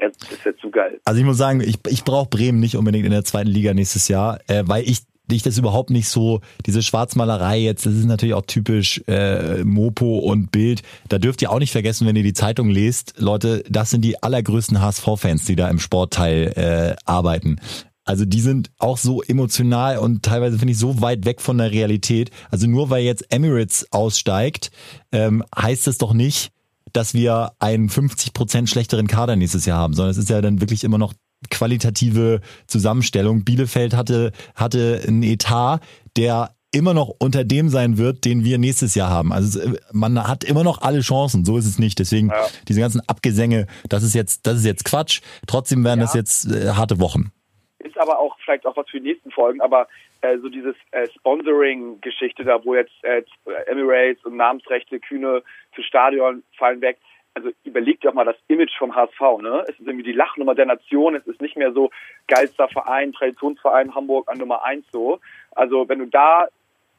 Das 0.00 0.44
wäre 0.44 0.56
zu 0.56 0.70
geil. 0.70 1.00
Also 1.04 1.20
ich 1.20 1.26
muss 1.26 1.38
sagen, 1.38 1.60
ich, 1.60 1.78
ich 1.88 2.04
brauche 2.04 2.28
Bremen 2.28 2.60
nicht 2.60 2.76
unbedingt 2.76 3.04
in 3.04 3.12
der 3.12 3.24
zweiten 3.24 3.50
Liga 3.50 3.74
nächstes 3.74 4.08
Jahr, 4.08 4.40
äh, 4.48 4.64
weil 4.66 4.88
ich 4.88 5.02
ich 5.32 5.42
das 5.42 5.58
überhaupt 5.58 5.90
nicht 5.90 6.08
so, 6.08 6.40
diese 6.66 6.82
Schwarzmalerei 6.82 7.58
jetzt, 7.58 7.86
das 7.86 7.94
ist 7.94 8.06
natürlich 8.06 8.34
auch 8.34 8.46
typisch 8.46 9.00
äh, 9.06 9.62
Mopo 9.64 10.18
und 10.18 10.50
Bild. 10.50 10.82
Da 11.08 11.18
dürft 11.18 11.42
ihr 11.42 11.50
auch 11.50 11.58
nicht 11.58 11.72
vergessen, 11.72 12.06
wenn 12.06 12.16
ihr 12.16 12.22
die 12.22 12.32
Zeitung 12.32 12.68
lest, 12.68 13.14
Leute, 13.18 13.62
das 13.68 13.90
sind 13.90 14.04
die 14.04 14.22
allergrößten 14.22 14.80
HSV-Fans, 14.80 15.44
die 15.44 15.56
da 15.56 15.68
im 15.68 15.78
Sportteil 15.78 16.52
äh, 16.56 16.96
arbeiten. 17.04 17.60
Also 18.04 18.24
die 18.24 18.40
sind 18.40 18.70
auch 18.78 18.98
so 18.98 19.22
emotional 19.22 19.98
und 19.98 20.24
teilweise 20.24 20.58
finde 20.58 20.72
ich 20.72 20.78
so 20.78 21.00
weit 21.00 21.26
weg 21.26 21.40
von 21.40 21.58
der 21.58 21.70
Realität. 21.70 22.30
Also 22.50 22.66
nur 22.66 22.90
weil 22.90 23.04
jetzt 23.04 23.32
Emirates 23.32 23.86
aussteigt, 23.92 24.72
ähm, 25.12 25.44
heißt 25.56 25.86
es 25.86 25.98
doch 25.98 26.12
nicht, 26.12 26.50
dass 26.92 27.14
wir 27.14 27.52
einen 27.58 27.88
50 27.88 28.32
Prozent 28.32 28.68
schlechteren 28.68 29.06
Kader 29.06 29.36
nächstes 29.36 29.66
Jahr 29.66 29.78
haben, 29.78 29.94
sondern 29.94 30.10
es 30.10 30.18
ist 30.18 30.30
ja 30.30 30.40
dann 30.40 30.60
wirklich 30.60 30.84
immer 30.84 30.98
noch 30.98 31.14
qualitative 31.50 32.40
Zusammenstellung. 32.66 33.44
Bielefeld 33.44 33.94
hatte, 33.94 34.32
hatte 34.54 35.02
einen 35.06 35.22
Etat, 35.22 35.80
der 36.16 36.50
immer 36.72 36.94
noch 36.94 37.12
unter 37.18 37.44
dem 37.44 37.68
sein 37.68 37.98
wird, 37.98 38.24
den 38.24 38.44
wir 38.44 38.58
nächstes 38.58 38.94
Jahr 38.94 39.10
haben. 39.10 39.32
Also 39.32 39.60
man 39.92 40.28
hat 40.28 40.44
immer 40.44 40.62
noch 40.62 40.82
alle 40.82 41.00
Chancen, 41.00 41.44
so 41.44 41.56
ist 41.56 41.66
es 41.66 41.78
nicht. 41.78 41.98
Deswegen 41.98 42.28
ja. 42.28 42.46
diese 42.68 42.80
ganzen 42.80 43.00
Abgesänge, 43.08 43.66
das 43.88 44.02
ist 44.02 44.14
jetzt, 44.14 44.46
das 44.46 44.58
ist 44.58 44.64
jetzt 44.64 44.84
Quatsch. 44.84 45.20
Trotzdem 45.46 45.84
werden 45.84 46.00
ja. 46.00 46.06
das 46.06 46.14
jetzt 46.14 46.44
äh, 46.46 46.70
harte 46.70 47.00
Wochen. 47.00 47.32
Ist 47.78 47.98
aber 47.98 48.18
auch 48.18 48.36
vielleicht 48.44 48.66
auch 48.66 48.76
was 48.76 48.88
für 48.88 49.00
die 49.00 49.08
nächsten 49.08 49.30
Folgen, 49.30 49.60
aber 49.60 49.88
äh, 50.22 50.38
so 50.38 50.48
dieses 50.48 50.76
äh, 50.90 51.08
Sponsoring-Geschichte 51.08 52.44
da, 52.44 52.64
wo 52.64 52.74
jetzt 52.74 52.92
äh, 53.02 53.22
Emirates 53.66 54.24
und 54.24 54.36
Namensrechte, 54.36 55.00
Kühne 55.00 55.42
für 55.72 55.82
Stadion 55.82 56.42
fallen 56.56 56.80
weg. 56.80 56.98
Also 57.34 57.50
überlegt 57.64 58.04
doch 58.04 58.12
mal 58.12 58.24
das 58.24 58.36
Image 58.48 58.76
vom 58.76 58.94
HSV, 58.94 59.20
ne? 59.40 59.64
Es 59.68 59.78
ist 59.78 59.86
irgendwie 59.86 60.02
die 60.02 60.12
Lachnummer 60.12 60.54
der 60.54 60.66
Nation, 60.66 61.14
es 61.14 61.26
ist 61.26 61.40
nicht 61.40 61.56
mehr 61.56 61.72
so 61.72 61.90
geilster 62.26 62.68
Verein, 62.68 63.12
Traditionsverein 63.12 63.94
Hamburg 63.94 64.28
an 64.28 64.38
Nummer 64.38 64.64
eins 64.64 64.84
so. 64.90 65.20
Also 65.52 65.88
wenn 65.88 66.00
du 66.00 66.06
da 66.06 66.48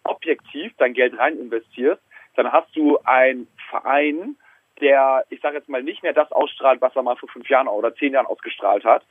objektiv 0.03 0.73
dein 0.77 0.93
Geld 0.93 1.17
rein 1.17 1.37
investierst, 1.37 2.01
dann 2.35 2.51
hast 2.51 2.73
du 2.75 2.97
einen 3.03 3.47
Verein, 3.69 4.37
der, 4.79 5.25
ich 5.29 5.41
sage 5.41 5.57
jetzt 5.57 5.69
mal, 5.69 5.83
nicht 5.83 6.01
mehr 6.01 6.13
das 6.13 6.31
ausstrahlt, 6.31 6.81
was 6.81 6.95
er 6.95 7.03
mal 7.03 7.17
vor 7.17 7.29
fünf 7.29 7.49
Jahren 7.49 7.67
oder 7.67 7.93
zehn 7.95 8.13
Jahren 8.13 8.25
ausgestrahlt 8.25 8.85
hat, 8.85 9.03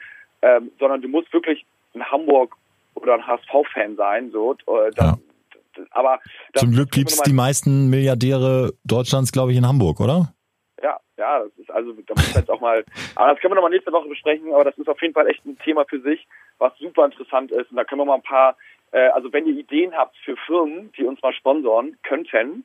ähm, 0.43 0.73
sondern 0.79 1.03
du 1.03 1.09
musst 1.09 1.33
wirklich 1.33 1.65
in 1.93 2.05
Hamburg 2.05 2.57
oder 2.95 3.15
ein 3.15 3.27
HSV-Fan 3.27 3.97
sein. 3.97 4.31
So, 4.33 4.53
äh, 4.53 4.91
das, 4.95 5.07
ja. 5.07 5.85
aber 5.91 6.21
zum 6.55 6.73
Glück 6.73 6.91
gibt's 6.91 7.23
die 7.23 7.33
meisten 7.33 7.89
Milliardäre 7.89 8.73
Deutschlands, 8.85 9.33
glaube 9.33 9.53
ich, 9.53 9.59
in 9.59 9.67
Hamburg, 9.67 10.01
oder? 10.01 10.35
Ja, 10.83 10.99
ja, 11.19 11.41
das 11.41 11.53
ist 11.59 11.71
also, 11.71 11.93
da 11.93 12.15
muss 12.15 12.35
jetzt 12.35 12.51
auch 12.51 12.61
mal, 12.61 12.85
aber 13.15 13.33
das 13.33 13.41
können 13.41 13.53
wir 13.53 13.57
nochmal 13.57 13.71
nächste 13.71 13.93
Woche 13.93 14.09
besprechen, 14.09 14.53
aber 14.53 14.65
das 14.65 14.77
ist 14.79 14.89
auf 14.89 15.01
jeden 15.03 15.15
Fall 15.15 15.27
echt 15.29 15.45
ein 15.45 15.59
Thema 15.59 15.85
für 15.85 16.01
sich, 16.01 16.27
was 16.59 16.77
super 16.79 17.05
interessant 17.05 17.51
ist. 17.53 17.71
Und 17.71 17.77
da 17.77 17.85
können 17.85 18.01
wir 18.01 18.07
mal 18.07 18.17
ein 18.17 18.23
paar, 18.23 18.57
äh, 18.93 19.09
also 19.09 19.33
wenn 19.33 19.47
ihr 19.47 19.59
Ideen 19.59 19.93
habt 19.93 20.17
für 20.25 20.37
Firmen, 20.47 20.93
die 20.97 21.05
uns 21.05 21.21
mal 21.23 21.33
sponsoren 21.33 21.97
könnten, 22.03 22.65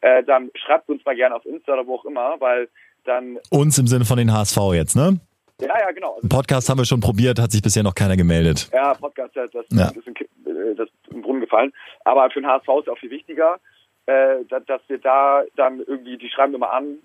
äh, 0.00 0.22
dann 0.22 0.50
schreibt 0.54 0.88
uns 0.88 1.04
mal 1.04 1.16
gerne 1.16 1.34
auf 1.34 1.44
Insta 1.46 1.72
oder 1.72 1.86
wo 1.86 1.96
auch 1.96 2.04
immer, 2.04 2.36
weil 2.40 2.68
dann. 3.04 3.38
Uns 3.50 3.78
im 3.78 3.86
Sinne 3.86 4.04
von 4.04 4.18
den 4.18 4.32
HSV 4.32 4.58
jetzt, 4.74 4.96
ne? 4.96 5.20
Ja, 5.60 5.78
ja, 5.80 5.90
genau. 5.90 6.16
Also, 6.16 6.28
Podcast 6.28 6.68
haben 6.68 6.78
wir 6.78 6.84
schon 6.84 7.00
probiert, 7.00 7.38
hat 7.38 7.50
sich 7.50 7.62
bisher 7.62 7.82
noch 7.82 7.94
keiner 7.94 8.16
gemeldet. 8.16 8.68
Ja, 8.72 8.94
Podcast, 8.94 9.34
das, 9.36 9.50
das, 9.52 9.64
ja. 9.70 9.88
ist, 9.88 10.06
in, 10.06 10.14
äh, 10.14 10.74
das 10.74 10.88
ist 10.88 11.12
im 11.12 11.22
Brunnen 11.22 11.40
gefallen. 11.40 11.72
Aber 12.04 12.28
für 12.30 12.40
den 12.40 12.48
HSV 12.48 12.68
ist 12.80 12.88
auch 12.88 12.98
viel 12.98 13.10
wichtiger, 13.10 13.58
äh, 14.06 14.44
dass 14.48 14.82
wir 14.88 14.98
da 14.98 15.44
dann 15.56 15.80
irgendwie, 15.80 16.18
die 16.18 16.28
schreiben 16.28 16.52
wir 16.52 16.58
mal 16.58 16.70
an, 16.70 16.98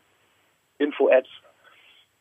info 0.80 1.10
at 1.10 1.28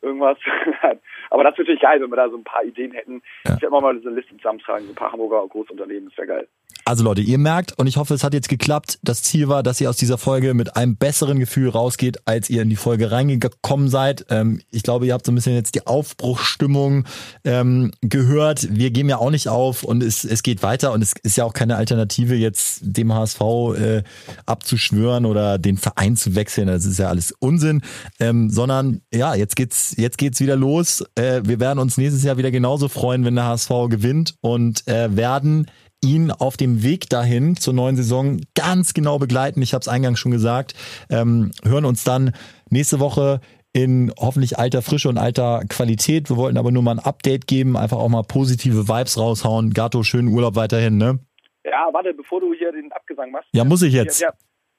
irgendwas. 0.01 0.37
Aber 1.29 1.43
das 1.43 1.53
ist 1.53 1.59
natürlich 1.59 1.81
geil, 1.81 2.01
wenn 2.01 2.09
wir 2.09 2.17
da 2.17 2.29
so 2.29 2.37
ein 2.37 2.43
paar 2.43 2.63
Ideen 2.63 2.91
hätten. 2.91 3.21
Ja. 3.45 3.55
Ich 3.55 3.61
werde 3.61 3.81
mal 3.81 3.99
so 4.01 4.07
eine 4.07 4.19
Liste 4.19 4.35
zusammentragen, 4.37 4.85
so 4.85 4.91
ein 4.91 4.95
paar 4.95 5.11
Hamburger 5.11 5.47
Großunternehmen, 5.47 6.09
das 6.09 6.17
wäre 6.17 6.27
geil. 6.27 6.47
Also 6.83 7.03
Leute, 7.03 7.21
ihr 7.21 7.37
merkt, 7.37 7.77
und 7.77 7.85
ich 7.85 7.97
hoffe, 7.97 8.13
es 8.15 8.23
hat 8.23 8.33
jetzt 8.33 8.49
geklappt, 8.49 8.99
das 9.03 9.21
Ziel 9.21 9.47
war, 9.47 9.61
dass 9.61 9.79
ihr 9.79 9.89
aus 9.89 9.97
dieser 9.97 10.17
Folge 10.17 10.53
mit 10.53 10.75
einem 10.75 10.97
besseren 10.97 11.39
Gefühl 11.39 11.69
rausgeht, 11.69 12.17
als 12.25 12.49
ihr 12.49 12.63
in 12.63 12.69
die 12.69 12.75
Folge 12.75 13.11
reingekommen 13.11 13.87
seid. 13.87 14.25
Ähm, 14.29 14.61
ich 14.71 14.81
glaube, 14.81 15.05
ihr 15.05 15.13
habt 15.13 15.25
so 15.25 15.31
ein 15.31 15.35
bisschen 15.35 15.53
jetzt 15.53 15.75
die 15.75 15.85
Aufbruchsstimmung 15.85 17.05
ähm, 17.45 17.91
gehört. 18.01 18.67
Wir 18.75 18.89
geben 18.89 19.09
ja 19.09 19.17
auch 19.17 19.29
nicht 19.29 19.47
auf 19.47 19.83
und 19.83 20.01
es, 20.01 20.23
es 20.23 20.41
geht 20.41 20.63
weiter 20.63 20.91
und 20.91 21.03
es 21.03 21.13
ist 21.21 21.37
ja 21.37 21.45
auch 21.45 21.53
keine 21.53 21.75
Alternative, 21.75 22.33
jetzt 22.33 22.81
dem 22.81 23.13
HSV 23.13 23.41
äh, 23.41 24.03
abzuschwören 24.47 25.25
oder 25.25 25.59
den 25.59 25.77
Verein 25.77 26.15
zu 26.15 26.35
wechseln. 26.35 26.67
Das 26.67 26.85
ist 26.85 26.97
ja 26.97 27.09
alles 27.09 27.31
Unsinn. 27.31 27.83
Ähm, 28.19 28.49
sondern 28.49 29.01
ja, 29.13 29.35
jetzt 29.35 29.55
geht's, 29.55 29.90
jetzt 29.97 30.17
geht's 30.17 30.39
wieder 30.39 30.55
los. 30.55 31.03
Äh, 31.15 31.41
wir 31.43 31.59
werden 31.59 31.79
uns 31.79 31.97
nächstes 31.97 32.23
Jahr 32.23 32.37
wieder 32.37 32.51
genauso 32.51 32.87
freuen, 32.87 33.25
wenn 33.25 33.35
der 33.35 33.45
HSV 33.45 33.69
gewinnt 33.89 34.35
und 34.41 34.87
äh, 34.87 35.15
werden 35.15 35.67
ihn 36.03 36.31
auf 36.31 36.57
dem 36.57 36.83
Weg 36.83 37.09
dahin 37.09 37.55
zur 37.55 37.73
neuen 37.73 37.95
Saison 37.95 38.41
ganz 38.55 38.93
genau 38.93 39.19
begleiten. 39.19 39.61
Ich 39.61 39.73
habe 39.73 39.81
es 39.81 39.87
eingangs 39.87 40.19
schon 40.19 40.31
gesagt. 40.31 40.73
Ähm, 41.09 41.51
hören 41.63 41.85
uns 41.85 42.03
dann 42.03 42.33
nächste 42.69 42.99
Woche 42.99 43.41
in 43.73 44.11
hoffentlich 44.19 44.57
alter 44.57 44.81
Frische 44.81 45.09
und 45.09 45.17
alter 45.17 45.61
Qualität. 45.69 46.29
Wir 46.29 46.37
wollten 46.37 46.57
aber 46.57 46.71
nur 46.71 46.83
mal 46.83 46.93
ein 46.93 46.99
Update 46.99 47.47
geben, 47.47 47.77
einfach 47.77 47.97
auch 47.97 48.09
mal 48.09 48.23
positive 48.23 48.87
Vibes 48.87 49.17
raushauen. 49.17 49.73
Gato, 49.73 50.03
schönen 50.03 50.27
Urlaub 50.27 50.55
weiterhin, 50.55 50.97
ne? 50.97 51.19
Ja, 51.63 51.89
warte, 51.91 52.13
bevor 52.13 52.41
du 52.41 52.53
hier 52.53 52.71
den 52.71 52.91
Abgesang 52.91 53.31
machst. 53.31 53.49
Ja, 53.53 53.63
muss 53.63 53.81
ich 53.83 53.93
jetzt. 53.93 54.19
Ja, 54.19 54.33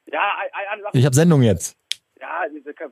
ja, 0.06 0.20
eine 0.70 0.82
Sache. 0.82 0.98
Ich 0.98 1.04
habe 1.04 1.14
Sendung 1.14 1.42
jetzt. 1.42 1.76
Ja, 2.20 2.44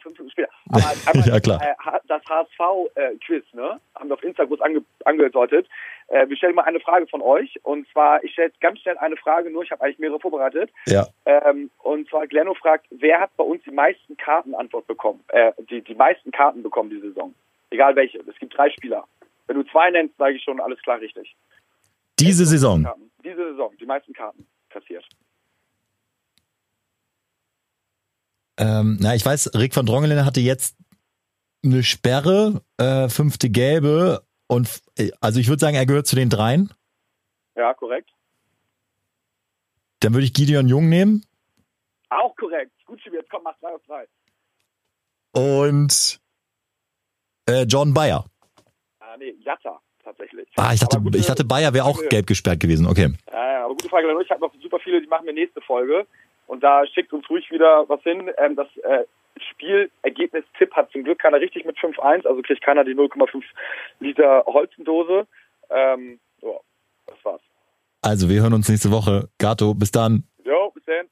fünf 0.03 0.19
Minuten 0.19 0.31
später. 0.31 0.50
Aber 0.73 1.21
ja, 1.27 1.41
klar. 1.41 1.61
Äh, 1.63 1.99
das 2.07 2.23
HSV-Quiz, 2.25 3.45
ne? 3.53 3.81
Haben 3.95 4.09
wir 4.09 4.15
auf 4.15 4.23
Instagram 4.23 4.61
ange 4.63 4.85
angedeutet. 5.05 5.69
Äh, 6.09 6.29
wir 6.29 6.37
stellen 6.37 6.55
mal 6.55 6.63
eine 6.63 6.81
Frage 6.81 7.07
von 7.07 7.23
euch. 7.23 7.59
Und 7.63 7.89
zwar, 7.93 8.23
ich 8.25 8.33
stelle 8.33 8.53
ganz 8.61 8.81
schnell 8.81 8.99
eine 8.99 9.17
Frage 9.17 9.51
nur, 9.51 9.63
ich 9.63 9.71
habe 9.71 9.83
eigentlich 9.85 9.99
mehrere 9.99 10.21
vorbereitet. 10.21 10.71
Ja. 10.87 11.07
Ähm, 11.25 11.71
und 11.79 12.09
zwar, 12.09 12.27
Glenno 12.27 12.55
fragt, 12.55 12.87
wer 12.91 13.21
hat 13.21 13.37
bei 13.37 13.45
uns 13.45 13.63
die 13.65 13.71
meisten 13.71 14.17
Kartenantwort 14.17 14.87
bekommen? 14.87 15.23
Äh, 15.29 15.53
die, 15.71 15.83
die 15.83 15.95
meisten 15.95 16.31
Karten 16.31 16.63
bekommen 16.63 16.91
die 16.91 17.01
Saison. 17.01 17.35
Egal 17.71 17.95
welche. 17.97 18.19
Es 18.19 18.37
gibt 18.39 18.57
drei 18.57 18.71
Spieler. 18.71 19.05
Wenn 19.47 19.57
du 19.57 19.65
zwei 19.65 19.91
nennst, 19.91 20.17
sage 20.17 20.37
ich 20.37 20.43
schon 20.43 20.61
alles 20.61 20.81
klar 20.83 21.01
richtig. 21.01 21.35
Diese 22.19 22.45
Saison. 22.45 22.83
Karten. 22.83 23.11
Diese 23.25 23.51
Saison, 23.51 23.73
die 23.81 23.87
meisten 23.87 24.13
Karten 24.13 24.47
kassiert. 24.71 25.05
Ähm, 28.61 28.99
na, 29.01 29.15
ich 29.15 29.25
weiß, 29.25 29.55
Rick 29.55 29.73
von 29.75 29.87
Drongelen 29.87 30.25
hatte 30.27 30.41
jetzt 30.41 30.77
eine 31.65 31.83
Sperre, 31.83 32.63
äh, 32.77 33.09
fünfte 33.09 33.49
gelbe 33.51 34.23
und 34.49 34.83
äh, 34.99 35.11
also 35.21 35.41
ich 35.41 35.49
würde 35.49 35.61
sagen, 35.61 35.77
er 35.77 35.87
gehört 35.87 36.07
zu 36.07 36.15
den 36.15 36.29
dreien. 36.29 36.71
Ja, 37.57 37.73
korrekt. 37.75 38.11
Dann 40.01 40.13
würde 40.15 40.25
ich 40.27 40.35
Gideon 40.35 40.69
Jung 40.69 40.89
nehmen. 40.89 41.25
Auch 42.11 42.35
korrekt. 42.37 42.73
Gut, 42.87 43.01
jetzt 43.13 43.31
komm, 43.31 43.43
mach 43.45 43.59
drei 43.61 43.75
auf 43.75 43.83
drei. 43.87 44.07
Und 45.33 46.21
äh, 47.49 47.63
John 47.63 47.95
Bayer. 47.95 48.25
Ah, 48.99 49.17
nee, 49.19 49.35
Jatta 49.41 49.81
tatsächlich. 50.03 50.49
Ah, 50.57 50.73
ich 50.75 50.81
dachte, 50.81 51.01
gute- 51.01 51.19
ich 51.19 51.27
dachte 51.27 51.45
Bayer 51.45 51.73
wäre 51.73 51.85
auch 51.85 52.01
gelb 52.09 52.27
gesperrt 52.27 52.61
gewesen. 52.61 52.87
Okay. 52.87 53.13
Ja, 53.31 53.53
ja, 53.53 53.65
aber 53.65 53.75
gute 53.75 53.89
Frage. 53.89 54.07
Ich 54.23 54.31
habe 54.31 54.41
noch 54.41 54.53
super 54.61 54.79
viele, 54.83 55.01
die 55.01 55.07
machen 55.07 55.27
wir 55.27 55.33
nächste 55.33 55.61
Folge. 55.63 56.07
Und 56.51 56.65
da 56.65 56.85
schickt 56.85 57.13
uns 57.13 57.31
ruhig 57.31 57.49
wieder 57.53 57.89
was 57.89 58.03
hin. 58.03 58.29
Ähm, 58.37 58.57
das 58.57 58.67
äh, 58.79 59.05
Spielergebnis-Tipp 59.53 60.73
hat 60.75 60.91
zum 60.91 61.05
Glück 61.05 61.21
keiner 61.21 61.39
richtig 61.39 61.65
mit 61.65 61.79
5-1, 61.79 62.27
also 62.27 62.43
kriegt 62.43 62.61
keiner 62.61 62.83
die 62.83 62.97
0,5 62.97 63.45
Liter 64.01 64.43
Holzendose. 64.47 65.29
Ähm, 65.71 66.19
so, 66.41 66.61
das 67.07 67.25
war's. 67.25 67.41
Also 68.03 68.29
wir 68.29 68.43
hören 68.43 68.55
uns 68.55 68.69
nächste 68.69 68.91
Woche. 68.91 69.29
Gato, 69.39 69.75
bis 69.75 69.93
dann. 69.93 70.25
Jo, 70.45 70.73
bis 70.75 70.83
dann. 70.87 71.07